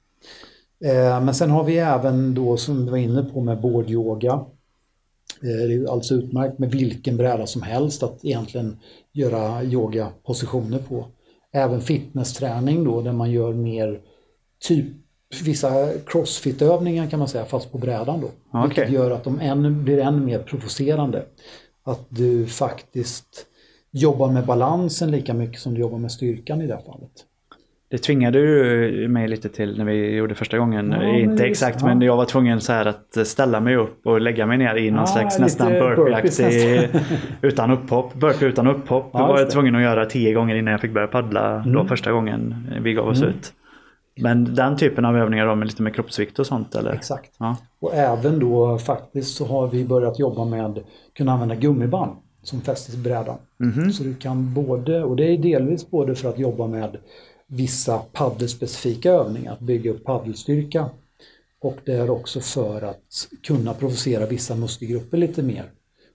[0.86, 4.46] Eh, men sen har vi även då som vi var inne på med boardyoga.
[5.44, 8.78] Eh, det är ju alldeles utmärkt med vilken bräda som helst att egentligen
[9.12, 11.06] göra yogapositioner på.
[11.54, 14.02] Även fitnessträning då där man gör mer
[14.60, 14.86] typ
[15.44, 18.28] vissa crossfit-övningar kan man säga fast på brädan då.
[18.52, 18.96] Ja, Vilket okej.
[18.96, 21.26] gör att de än, blir ännu mer provocerande.
[21.84, 23.46] Att du faktiskt
[23.92, 27.12] jobbar med balansen lika mycket som du jobbar med styrkan i det här fallet.
[27.94, 30.92] Det tvingade du mig lite till när vi gjorde första gången.
[30.92, 31.88] Ja, Inte exakt, ja.
[31.88, 34.92] men jag var tvungen så här att ställa mig upp och lägga mig ner i
[34.92, 36.90] någon Ah, slags nästan burpee-aktig
[37.42, 38.14] utan upphopp.
[38.14, 39.10] Burpee utan upphopp.
[39.14, 41.88] Ja, var jag tvungen att göra tio gånger innan jag fick börja paddla då Mm.
[41.88, 43.30] första gången vi gav oss Mm.
[43.30, 43.54] ut.
[44.22, 46.92] Men den typen av övningar då med lite med kroppsvikt och sånt eller?
[46.94, 47.32] Exakt.
[47.40, 47.58] Ja.
[47.82, 50.78] Och även då faktiskt så har vi börjat jobba med att
[51.18, 52.12] kunna använda gummiband
[52.44, 53.36] som fästes i brädan.
[53.60, 53.92] Mhm.
[53.92, 56.98] Så du kan både, och det är delvis både för att jobba med
[57.54, 60.90] vissa paddelspecifika övningar, att bygga upp paddelstyrka.
[61.60, 65.72] Och det är också för att kunna provocera vissa muskelgrupper lite mer.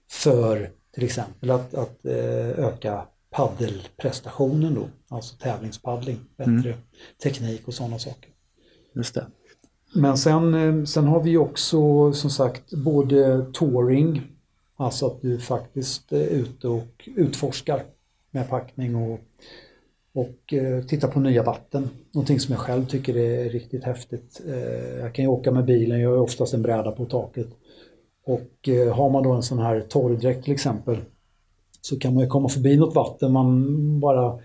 [0.09, 6.77] För till exempel att, att eh, öka paddelprestationen då, alltså tävlingspaddling, bättre
[7.23, 8.29] teknik och sådana saker.
[8.93, 9.25] Just det.
[9.95, 14.21] Men sen, eh, sen har vi också som sagt både touring,
[14.75, 17.83] alltså att du faktiskt är ute och utforskar
[18.31, 19.19] med packning och,
[20.13, 21.89] och eh, titta på nya vatten.
[22.13, 24.41] Någonting som jag själv tycker är riktigt häftigt.
[24.47, 27.47] Eh, jag kan ju åka med bilen, jag har oftast en bräda på taket.
[28.25, 30.97] Och eh, har man då en sån här torrdräkt till exempel
[31.81, 34.39] så kan man ju komma förbi något vatten man bara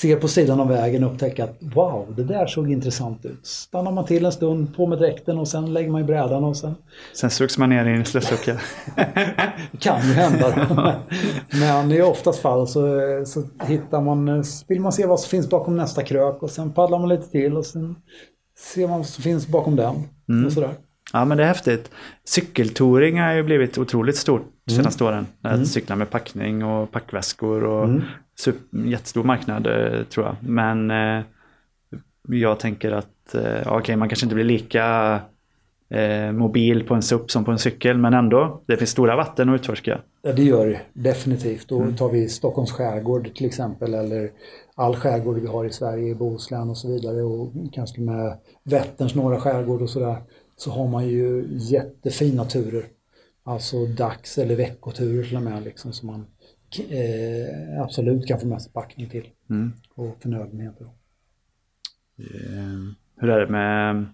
[0.00, 3.46] ser på sidan av vägen och upptäcker att wow, det där såg intressant ut.
[3.46, 6.56] Stannar man till en stund, på med dräkten och sen lägger man i brädan och
[6.56, 6.74] sen
[7.12, 8.56] Sen sugs man ner i en slusslucka.
[8.96, 10.68] det kan ju hända.
[11.60, 12.82] Men i oftast fall så,
[13.26, 16.98] så hittar man, vill man se vad som finns bakom nästa krök och sen paddlar
[16.98, 17.96] man lite till och sen
[18.58, 19.94] ser man vad som finns bakom den.
[20.46, 20.70] Och sådär.
[21.12, 21.90] Ja men det är häftigt.
[22.24, 25.26] Cykeltouring har ju blivit otroligt stort de senaste åren.
[25.42, 28.02] Att cykla med packning och packväskor och Mm.
[28.36, 30.36] Super, jättestor marknad eh, tror jag.
[30.40, 31.24] Men eh,
[32.28, 35.20] jag tänker att eh, okej man kanske inte blir lika
[36.32, 37.98] mobil på en SUP som på en cykel.
[37.98, 40.00] Men ändå, det finns stora vatten att utforska.
[40.22, 41.68] Ja, det gör det definitivt.
[41.68, 44.30] Då tar vi Stockholms skärgård till exempel eller
[44.74, 49.14] all skärgård vi har i Sverige, i Bohuslän och så vidare och kanske med Vätterns
[49.14, 50.16] norra skärgård och sådär.
[50.56, 52.84] Så har man ju jättefina turer.
[53.44, 56.26] Alltså dags eller veckoturer till och med liksom som man
[56.78, 59.28] eh, absolut kan få med sig packning till
[59.94, 60.84] och förnödenheter.
[62.18, 64.06] Eh, hur är det med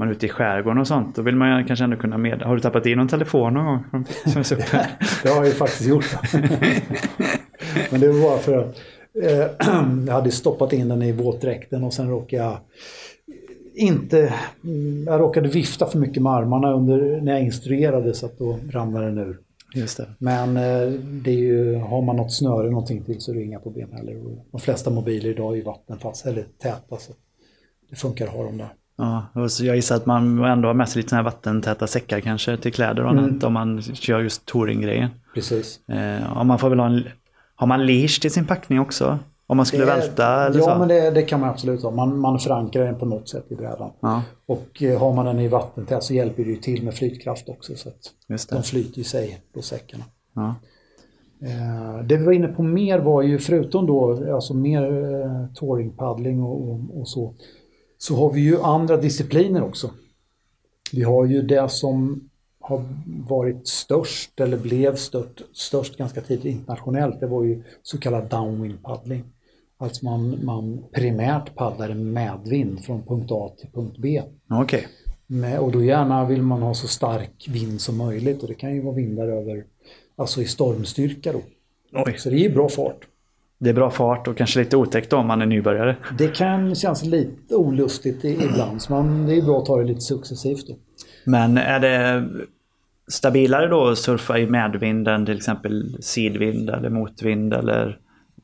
[0.00, 1.16] man är ute i skärgården och sånt.
[1.16, 2.42] Då vill man kanske ändå kunna med.
[2.42, 4.04] Har du tappat i någon telefon någon gång?
[4.26, 4.86] Som är?
[5.22, 6.06] Det har jag ju faktiskt gjort.
[7.90, 8.80] Men det var bara för att
[9.22, 9.66] eh,
[10.06, 12.58] jag hade stoppat in den i våtdräkten och sen råkade jag
[13.74, 14.34] inte...
[14.64, 18.58] mm, Jag råkade vifta för mycket med armarna under, när jag instruerade så att då
[18.70, 19.38] ramlade den ur.
[19.74, 20.08] Just det.
[20.18, 20.88] Men eh,
[21.24, 24.14] det ju, har man något snöre någonting till så är det inga problem heller.
[24.50, 27.12] De flesta mobiler idag är ju vattenfast eller täta så
[27.90, 28.68] det funkar att ha dem där.
[28.98, 31.86] Ja, och så jag gissar att man ändå har med sig lite såna här vattentäta
[31.86, 33.24] säckar kanske till kläder och Mm.
[33.24, 35.10] annat om man kör just touringgrejen.
[35.34, 35.88] Precis.
[35.88, 37.04] Eh, man får väl ha en,
[37.54, 39.18] har man leash till sin packning också?
[39.50, 40.78] Om man skulle Det- välta eller ja, så?
[40.78, 41.90] men det, det kan man absolut ha.
[41.90, 43.90] Man, man förankrar den på något sätt i brädan.
[44.00, 47.48] Ja, Och eh, har man den i vattentät så hjälper det ju till med flytkraft
[47.48, 47.76] också.
[47.76, 50.04] Så att de flyter i sig, då säckarna.
[50.34, 50.54] Ja.
[51.42, 54.82] Eh, det vi var inne på mer var ju förutom då alltså mer
[55.22, 57.34] eh, touringpaddling och, och, och så.
[57.98, 59.90] Så har vi ju andra discipliner också.
[60.92, 62.26] Vi har ju det som
[62.60, 62.84] har
[63.28, 67.20] varit störst eller blev stört, störst ganska tidigt internationellt.
[67.20, 69.24] Det var ju så kallad downwind paddling.
[69.80, 74.22] Alltså man, man primärt paddlar en medvind från punkt A till punkt B.
[74.50, 74.88] Okej.
[75.26, 78.74] Med, och då gärna vill man ha så stark vind som möjligt och det kan
[78.74, 79.64] ju vara vindar över,
[80.16, 81.40] alltså i stormstyrka då.
[81.92, 82.14] Oj.
[82.18, 83.06] Så det är bra fart.
[83.58, 85.96] Det är bra fart och kanske lite otäckt om man är nybörjare.
[86.18, 90.00] Det kan kännas lite olustigt ibland, så man, det är bra att ta det lite
[90.00, 90.74] successivt då.
[91.24, 92.28] Men är det
[93.08, 97.98] stabilare då att surfa i medvind än till exempel sidvind eller motvind eller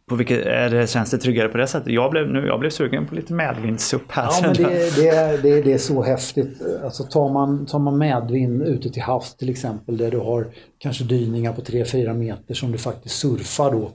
[0.09, 1.93] på vilket, är det, känns det tryggare på det sättet?
[1.93, 4.25] Jag blev, nu, jag blev sugen på lite medvindsupp här.
[4.25, 6.63] Ja, men det, det, är, det, är, det är så häftigt.
[6.85, 10.47] Alltså tar man, tar man medvind ute till havs till exempel där du har
[10.79, 13.91] kanske dyningar på 3-4 meter som du faktiskt surfar då.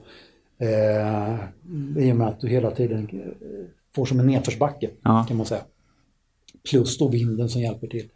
[0.66, 1.34] Eh,
[2.06, 5.24] I och med att du hela tiden eh, får som en nedförsbacke Ja.
[5.28, 5.62] kan man säga.
[6.70, 8.08] Plus då vinden som hjälper till.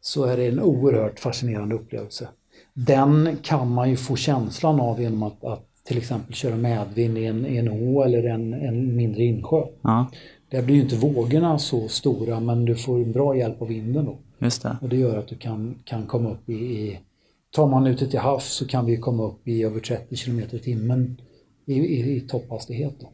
[0.00, 2.28] Så är det en oerhört fascinerande upplevelse.
[2.74, 7.26] Den kan man ju få känslan av genom att, att till exempel köra medvind i
[7.26, 9.62] en, i en å eller en, en mindre insjö.
[9.82, 10.06] Ja,
[10.50, 14.16] Där blir ju inte vågorna så stora men du får bra hjälp av vinden då.
[14.38, 14.76] just det.
[14.82, 16.98] Och det gör att du kan, kan komma upp i, i
[17.56, 20.58] Tar man ute till havs så kan vi komma upp i över 30 km i
[20.58, 21.20] timmen
[21.66, 22.94] i, i, i topphastighet.
[23.00, 23.08] Då.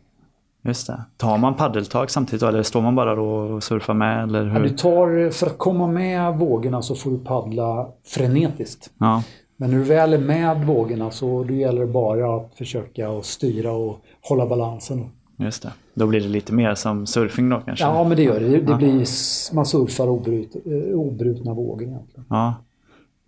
[0.68, 1.00] Just det.
[1.16, 4.22] Tar man paddeltag samtidigt då, eller står man bara då och surfar med?
[4.24, 4.60] Eller Ja, hur?
[4.62, 8.90] du tar, för att komma med vågorna så får du paddla frenetiskt.
[8.98, 9.22] Ja,
[9.62, 13.24] Men när du väl är med vågorna så då gäller det bara att försöka att
[13.24, 15.04] styra och hålla balansen.
[15.36, 15.72] just det.
[15.94, 17.84] Då blir det lite mer som surfing då kanske?
[17.84, 18.60] Ja men det gör det.
[18.60, 19.06] Det, blir,
[19.54, 22.24] man surfar obrut, eh, obrutna vågor egentligen.
[22.28, 22.54] Ja.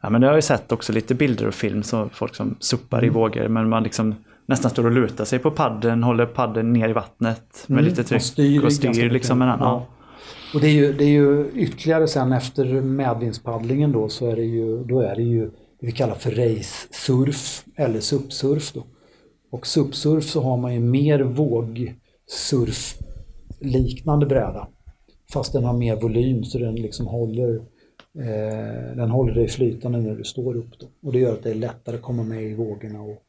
[0.02, 2.56] ja, men det har jag ju sett också lite bilder och film, så folk som
[2.60, 3.10] suppar Mm.
[3.10, 4.14] i vågor, men man liksom
[4.46, 8.04] nästan står och lutar sig på padden, håller padden ner i vattnet med Mm, lite
[8.04, 9.58] tryck styr och styr liksom med den.
[9.60, 9.86] Ja.
[10.54, 14.44] Och det är, ju, det är ju ytterligare sen efter medvindspaddlingen då så är det
[14.44, 15.50] ju, då är det ju
[15.84, 18.84] vi kallar för race-surf eller SUP-surf då.
[19.50, 22.98] Och SUP-surf så har man ju mer vågsurf
[23.60, 24.68] liknande bräda.
[25.32, 27.54] Fast den har mer volym så den liksom håller
[28.18, 30.86] eh, den håller dig flytande när du står upp då.
[31.02, 33.22] Och det gör att det är lättare att komma med i vågorna och,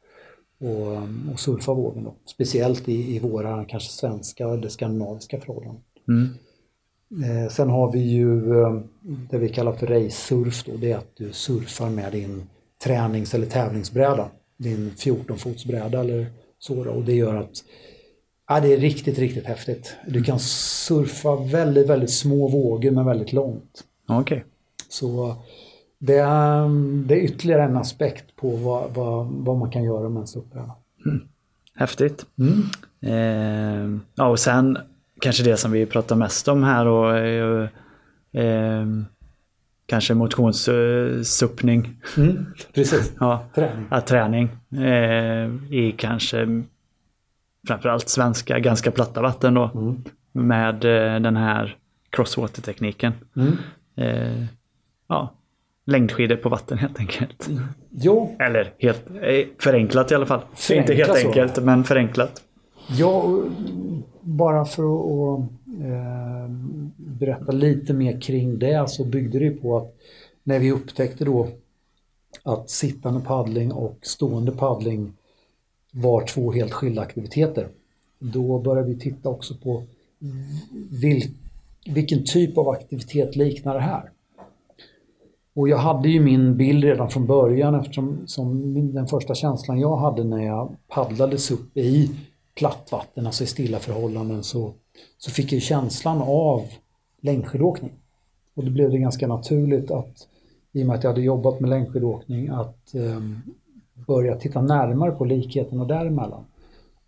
[0.60, 2.14] och, mm, och surfa vågen då.
[2.26, 5.82] Speciellt i, i våra kanske svenska eller skandinaviska förhållanden.
[6.08, 6.28] Mm.
[7.10, 8.80] Eh, sen har vi ju eh,
[9.30, 10.64] det vi kallar för race-surf.
[10.80, 12.46] Det är att du surfar med din
[12.84, 14.28] tränings eller tävlingsbräda.
[14.56, 16.26] Din 14-fotsbräda eller
[16.58, 16.90] så då.
[16.90, 17.64] Och det gör att
[18.48, 19.96] ja, det är riktigt, riktigt häftigt.
[20.06, 23.84] Du kan surfa väldigt, väldigt små vågor men väldigt långt.
[24.08, 24.44] Okej.
[24.88, 25.36] Så
[25.98, 26.68] det är,
[27.06, 30.74] det är ytterligare en aspekt på vad, vad, vad man kan göra med en SUP-bräda.
[31.74, 32.26] Häftigt.
[32.38, 32.62] Mm.
[33.00, 34.78] Eh, ja, och sen
[35.20, 37.62] kanske det som vi pratar mest om här då är ju
[38.42, 38.86] eh,
[39.86, 41.96] kanske motionssuppning.
[42.16, 43.12] Mm, precis.
[43.20, 43.86] Ja, Träning.
[43.90, 46.62] ja, träning eh, i kanske
[47.66, 49.70] framförallt svenska ganska platta vatten då.
[49.74, 50.04] Mm.
[50.32, 51.76] Med eh, den här
[52.10, 53.12] crosswater-tekniken.
[53.36, 53.52] Mm.
[53.96, 54.44] Eh,
[55.08, 55.32] ja,
[55.86, 57.48] längdskidor på vatten helt enkelt.
[57.90, 60.40] Jo, Eller helt eh, förenklat i alla fall.
[60.54, 61.26] Förenklat Inte helt så.
[61.28, 62.42] enkelt, men förenklat.
[62.88, 63.42] Ja,
[64.20, 65.40] bara för att
[65.82, 66.50] eh,
[66.96, 69.96] berätta lite mer kring det så byggde det ju på att
[70.44, 71.48] när vi upptäckte då
[72.42, 75.12] att sittande paddling och stående paddling
[75.90, 77.68] var två helt skilda aktiviteter.
[78.18, 79.82] Då började vi titta också på
[80.90, 81.30] vil,
[81.86, 84.10] vilken typ av aktivitet liknar det här?
[85.54, 89.80] Och jag hade ju min bild redan från början eftersom som min, den första känslan
[89.80, 92.10] jag hade när jag paddlades upp i
[92.56, 94.74] plattvatten, alltså i stilla förhållanden, så,
[95.18, 96.62] så fick jag känslan av
[97.20, 97.92] längdskidåkning.
[98.54, 100.28] Och då blev det ganska naturligt att,
[100.72, 103.20] i och med att jag hade jobbat med längdskidåkning, att eh,
[104.06, 106.44] börja titta närmare på likheterna däremellan.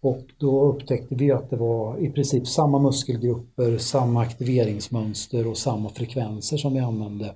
[0.01, 5.89] Och då upptäckte vi att det var i princip samma muskelgrupper, samma aktiveringsmönster och samma
[5.89, 7.35] frekvenser som vi använde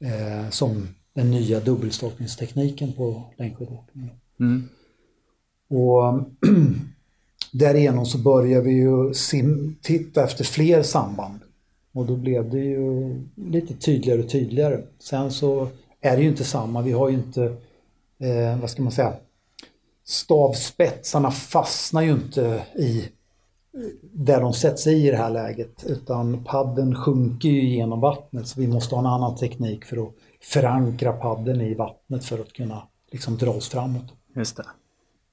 [0.00, 4.10] eh, som den nya dubbelstockningstekniken på längdskidåkning.
[4.40, 4.68] Mm.
[5.68, 6.26] Och
[7.52, 9.14] därigenom så började vi ju
[9.82, 11.40] titta efter fler samband.
[11.92, 14.82] Och då blev det ju lite tydligare och tydligare.
[14.98, 15.68] Sen så
[16.00, 17.42] är det ju inte samma, vi har ju inte,
[18.18, 19.12] eh, vad ska man säga,
[20.04, 23.08] stavspetsarna fastnar ju inte i
[24.02, 28.60] där de sätts i i det här läget utan padden sjunker ju genom vattnet så
[28.60, 32.82] vi måste ha en annan teknik för att förankra padden i vattnet för att kunna
[33.12, 34.12] liksom dra oss framåt.
[34.36, 34.64] Just det.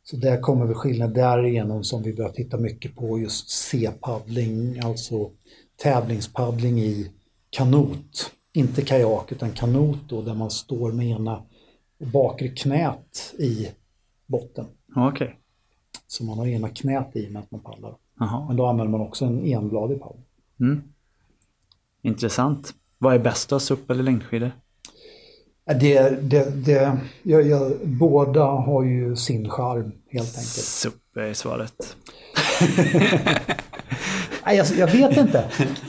[0.08, 5.32] Så där kommer vi skillnad därigenom som vi börjar titta mycket på just C-paddling, alltså
[5.84, 7.12] tävlingspaddling i
[7.49, 8.32] kanot.
[8.53, 11.43] Inte kajak utan kanot då där man står med ena
[11.97, 13.68] bakre knät i
[14.26, 14.66] botten.
[14.95, 15.30] Okay.
[16.08, 17.95] Så man har ena knät i med att man paddlar.
[18.22, 18.47] Aha.
[18.47, 20.22] Men då använder man också en enbladig paddel.
[20.60, 20.84] Mm.
[22.01, 22.74] Intressant.
[22.97, 24.51] Vad är bäst då, SUP eller längdskidor?
[25.74, 30.45] Det, det, det, jag, jag, båda har ju sin charm helt enkelt.
[30.47, 31.97] SUP är svaret.
[34.45, 35.39] Nej, jag, jag vet inte.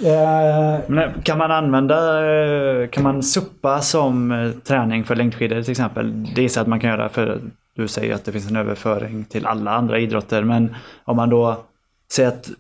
[0.05, 5.71] Eh, Men kan man använda, eh, kan man suppa som eh, träning för längdskidor till
[5.71, 6.35] exempel?
[6.35, 7.41] Det är så att man kan göra för
[7.75, 10.45] du säger att det finns en överföring till alla andra idrotter.
[10.45, 10.75] Men
[11.05, 11.65] om man då
[12.13, 12.51] säger att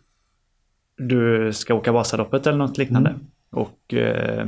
[0.99, 3.11] du ska åka Vasaloppet eller något liknande.
[3.11, 3.27] Mm.
[3.51, 4.47] Och eh,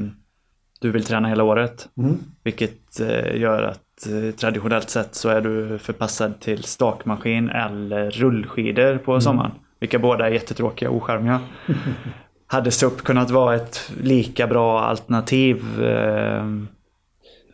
[0.78, 1.88] du vill träna hela året.
[1.98, 2.18] Mm.
[2.42, 8.98] Vilket eh, gör att eh, traditionellt sett så är du förpassad till stakmaskin eller rullskidor
[8.98, 9.20] på mm.
[9.20, 9.52] sommaren.
[9.80, 11.40] Vilka båda är jättetråkiga och ocharmiga.
[12.46, 16.44] Hade SUP kunnat vara ett lika bra alternativ eh,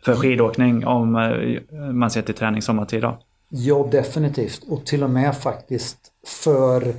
[0.05, 1.11] för skidåkning om
[1.93, 3.19] man ser till träning sommartid då?
[3.49, 4.63] Ja, definitivt.
[4.69, 5.97] Och till och med faktiskt
[6.43, 6.93] för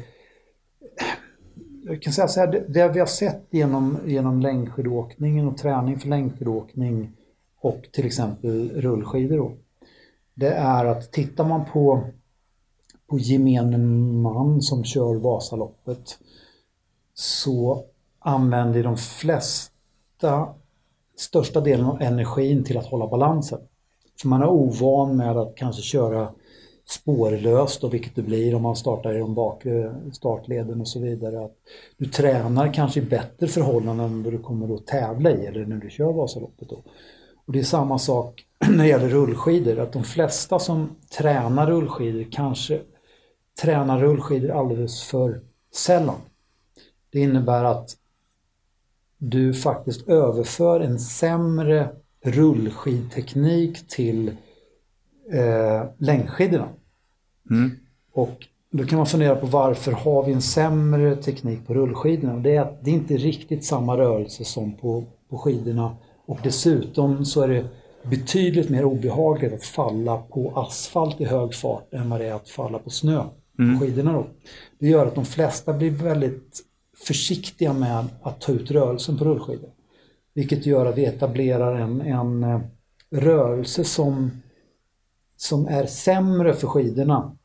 [1.89, 6.09] jag kan säga så här, det vi har sett genom, genom längdskidåkningen och träning för
[6.09, 7.13] längdskidåkning
[7.61, 9.53] och till exempel rullskidor då,
[10.35, 12.05] det är att tittar man på,
[13.07, 13.79] på gemene
[14.23, 16.19] man som kör Vasaloppet
[17.15, 17.85] så
[18.19, 20.49] använder de flesta
[21.17, 23.61] största delen av energin till att hålla balansen.
[24.21, 26.33] För man är ovan med att kanske köra
[26.89, 31.01] spårlöst och vilket det blir om man startar i de bakre eh, startleden och så
[31.01, 31.45] vidare.
[31.45, 31.57] Att
[31.97, 35.77] du tränar kanske i bättre förhållanden än vad du kommer att tävla i eller när
[35.77, 36.69] du kör Vasaloppet.
[36.69, 36.83] Då.
[37.47, 42.27] Och det är samma sak när det gäller rullskidor, att de flesta som tränar rullskidor
[42.31, 42.81] kanske
[43.63, 45.41] tränar rullskidor alldeles för
[45.75, 46.21] sällan.
[47.11, 47.91] Det innebär att
[49.19, 51.89] du faktiskt överför en sämre
[52.25, 54.37] rullskidteknik till
[55.33, 56.69] eh, längdskidorna.
[57.51, 57.71] Mm.
[58.13, 62.37] Och då kan man fundera på varför har vi en sämre teknik på rullskidorna?
[62.37, 65.97] Det är att det inte är riktigt samma rörelse som på, på skidorna
[66.27, 67.65] och dessutom så är det
[68.03, 72.49] betydligt mer obehagligt att falla på asfalt i hög fart än vad det är att
[72.49, 73.23] falla på snö
[73.57, 73.81] på mm.
[73.81, 74.13] skidorna.
[74.13, 74.27] Då.
[74.79, 76.61] Det gör att de flesta blir väldigt
[77.07, 79.71] försiktiga med att ta ut rörelsen på rullskidor.
[80.35, 82.61] Vilket gör att vi etablerar en, en eh,
[83.11, 84.31] rörelse som,
[85.37, 87.37] som är sämre för skidorna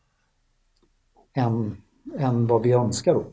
[1.34, 1.78] än,
[2.18, 3.14] än vad vi önskar.
[3.14, 3.24] Då.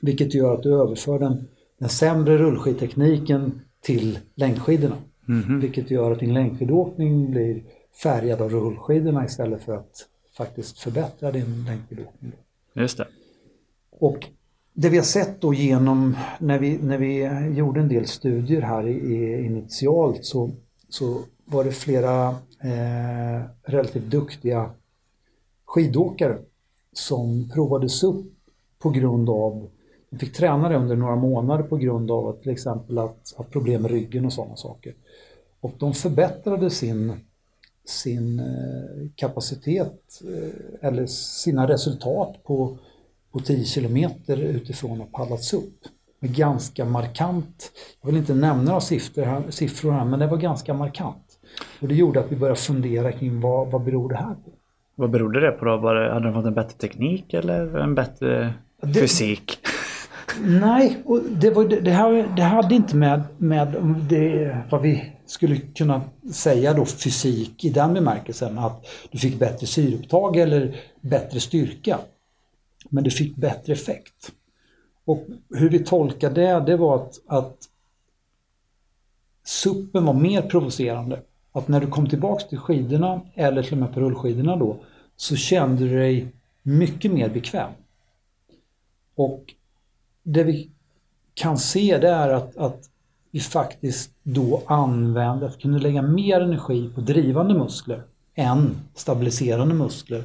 [0.00, 4.96] Vilket gör att du överför den, den sämre rullskidtekniken till längdskidorna.
[5.28, 5.60] Mm -hmm.
[5.60, 7.62] Vilket gör att din längdskidåkning blir
[8.02, 12.32] färgad av rullskidorna istället för att faktiskt förbättra din längdskidåkning.
[12.74, 13.06] Just det.
[13.90, 14.28] Och
[14.72, 17.24] det vi har sett då genom, när vi, när vi
[17.56, 20.50] gjorde en del studier här i, initialt så,
[20.88, 22.28] så var det flera
[22.60, 24.70] eh, relativt duktiga
[25.64, 26.38] skidåkare
[26.92, 28.32] som provades upp
[28.78, 29.70] på grund av,
[30.10, 33.44] de fick träna det under några månader på grund av att till exempel att ha
[33.44, 34.94] problem med ryggen och sådana saker.
[35.60, 37.12] Och de förbättrade sin,
[37.84, 42.78] sin eh, kapacitet eh, eller sina resultat på
[43.36, 45.84] på 10 kilometer utifrån och paddlats upp.
[46.20, 50.36] Med ganska markant, jag vill inte nämna några siffror här, siffror här men det var
[50.36, 51.25] ganska markant.
[51.80, 54.50] Och det gjorde att vi började fundera kring vad, vad beror det här på?
[54.94, 55.76] Vad berodde det på då?
[55.76, 59.58] Var det, hade de fått en bättre teknik eller en bättre det, fysik?
[60.40, 63.68] Nej, och det, var, det, här, det hade inte med, med
[64.08, 66.00] det, vad vi skulle kunna
[66.32, 71.98] säga då fysik i den bemärkelsen att du fick bättre syreupptag eller bättre styrka.
[72.90, 74.32] Men det fick bättre effekt.
[75.04, 77.56] Och hur vi tolkade det, det var att, att
[79.44, 81.20] suppen var mer provocerande.
[81.56, 84.76] Att när du kom tillbaks till skidorna, eller till och med på rullskidorna då,
[85.16, 86.32] så kände du dig
[86.62, 87.70] mycket mer bekväm.
[89.14, 89.54] Och
[90.22, 90.70] det vi
[91.34, 92.90] kan se det är att, att
[93.30, 98.02] vi faktiskt då använde, kunde lägga mer energi på drivande muskler
[98.34, 100.24] än stabiliserande muskler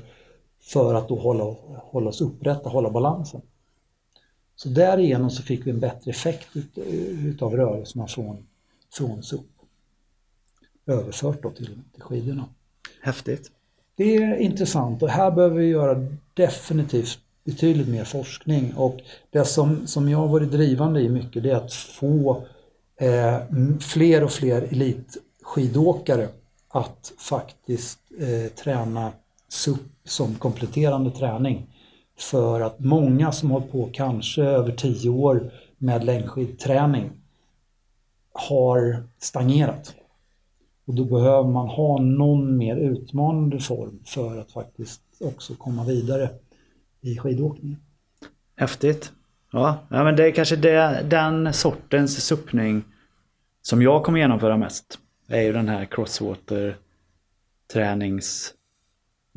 [0.62, 1.44] för att då hålla,
[1.78, 3.42] hålla oss upprätta, hålla balansen.
[4.56, 6.78] Så därigenom så fick vi en bättre effekt ut,
[7.26, 8.48] utav rörelserna från,
[8.94, 9.61] från SUP.
[10.86, 12.46] Överfört då till, till skidorna.
[13.02, 13.52] Häftigt.
[13.96, 19.88] Det är intressant och här behöver vi göra definitivt betydligt mer forskning och det som,
[19.88, 22.44] som jag har varit drivande i mycket det är att få
[22.96, 23.38] eh,
[23.80, 26.28] fler och fler elitskidåkare
[26.68, 29.12] att faktiskt eh, träna
[29.48, 31.68] SUP som kompletterande träning.
[32.18, 37.12] För att många som hållit på kanske över tio år med längdskidträning
[38.34, 39.96] har stagnerat.
[40.92, 46.30] Och då behöver man ha någon mer utmanande form för att faktiskt också komma vidare
[47.02, 47.80] i skidåkningen.
[48.56, 49.12] Häftigt.
[49.52, 52.84] Ja, ja men det är kanske det, den sortens suppning
[53.62, 55.00] som jag kommer genomföra mest.
[55.28, 56.76] är ju den här crosswater
[57.74, 58.54] tränings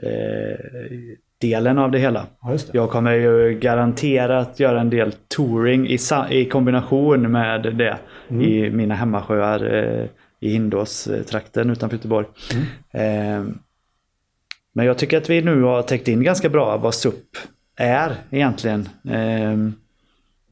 [0.03, 0.97] eh,
[1.41, 2.27] delen av det hela.
[2.41, 2.61] Ja, det.
[2.73, 5.99] Jag kommer ju garanterat göra en del touring i,
[6.31, 7.99] i kombination med det
[8.29, 8.43] mm.
[8.43, 10.07] i mina hemmasjöar eh,
[10.41, 12.27] i Hindås-trakten utanför Göteborg.
[12.53, 13.47] Mm.
[13.49, 13.55] Eh,
[14.73, 17.37] men jag tycker att vi nu har täckt in ganska bra vad SUP
[17.77, 18.89] är egentligen.
[19.11, 19.53] Eh,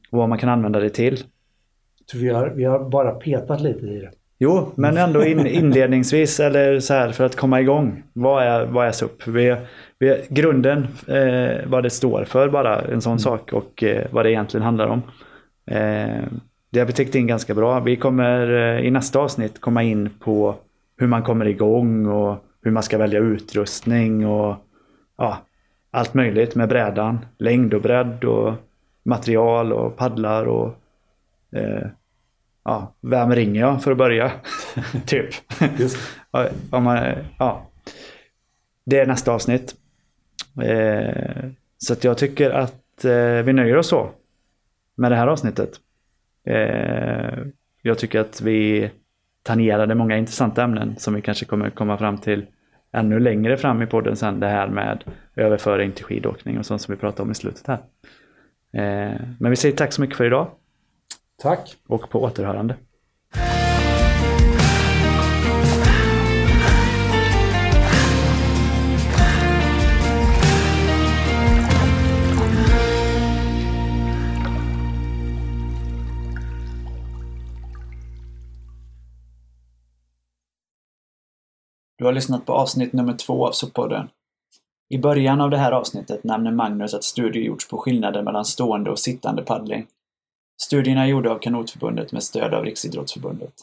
[0.09, 1.23] och vad man kan använda det till.
[2.13, 4.11] Vi har, vi har bara petat lite i det.
[4.39, 8.03] Jo, men ändå in, inledningsvis eller så här för att komma igång.
[8.13, 9.27] Vad är, vad är SUP?
[9.27, 9.55] Vi,
[9.99, 13.19] vi, grunden, eh, vad det står för bara, en sån mm.
[13.19, 15.01] sak och eh, vad det egentligen handlar om.
[15.65, 16.23] Eh,
[16.73, 17.79] det har vi täckt in ganska bra.
[17.79, 20.55] Vi kommer eh, i nästa avsnitt komma in på
[20.97, 24.55] hur man kommer igång och hur man ska välja utrustning och
[25.17, 25.37] ja,
[25.91, 27.25] allt möjligt med brädan.
[27.37, 28.53] Längd och bredd och
[29.03, 30.75] material och paddlar och
[31.55, 31.87] eh,
[32.63, 34.31] ja, vem ringer jag för att börja?
[35.05, 35.29] typ.
[35.77, 35.97] Just.
[36.69, 37.69] Om man, ja.
[38.85, 39.75] Det är nästa avsnitt.
[40.61, 44.09] Eh, så jag tycker att eh, vi nöjer oss så
[44.95, 45.79] med det här avsnittet.
[46.43, 47.39] Eh,
[47.81, 48.91] jag tycker att vi
[49.43, 52.45] tangerade många intressanta ämnen som vi kanske kommer komma fram till
[52.91, 54.39] ännu längre fram i podden sen.
[54.39, 55.03] Det här med
[55.35, 57.79] överföring till skidåkning och sånt som vi pratade om i slutet här.
[58.73, 60.47] Eh, men vi säger tack så mycket för idag.
[61.41, 61.75] Tack.
[61.87, 62.75] Och på återhörande.
[82.03, 84.07] Du har lyssnat på avsnitt nummer två av SOP-podden.
[84.89, 88.91] I början av det här avsnittet nämner Magnus att studier gjorts på skillnaden mellan stående
[88.91, 89.87] och sittande paddling.
[90.61, 93.53] Studierna är gjorda av Kanotförbundet med stöd av Riksidrottsförbundet.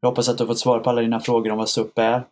[0.00, 2.26] Jag hoppas att du har fått svar på alla dina frågor om vad SUP är.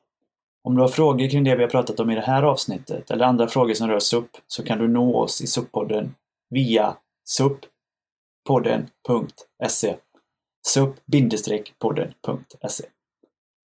[0.65, 3.25] Om du har frågor kring det vi har pratat om i det här avsnittet eller
[3.25, 6.11] andra frågor som rör SUP så kan du nå oss i SUP-podden
[6.51, 6.97] via
[7.39, 9.97] sup-podden.se
[10.69, 12.85] sup-podden.se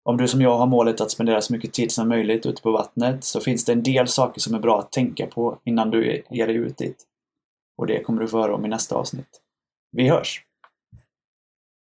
[0.03, 2.71] om du som jag har målet att spendera så mycket tid som möjligt ute på
[2.71, 6.23] vattnet så finns det en del saker som är bra att tänka på innan du
[6.29, 7.03] ger dig ut dit.
[7.77, 9.41] Och det kommer du få höra om i nästa avsnitt.
[9.91, 10.43] Vi hörs!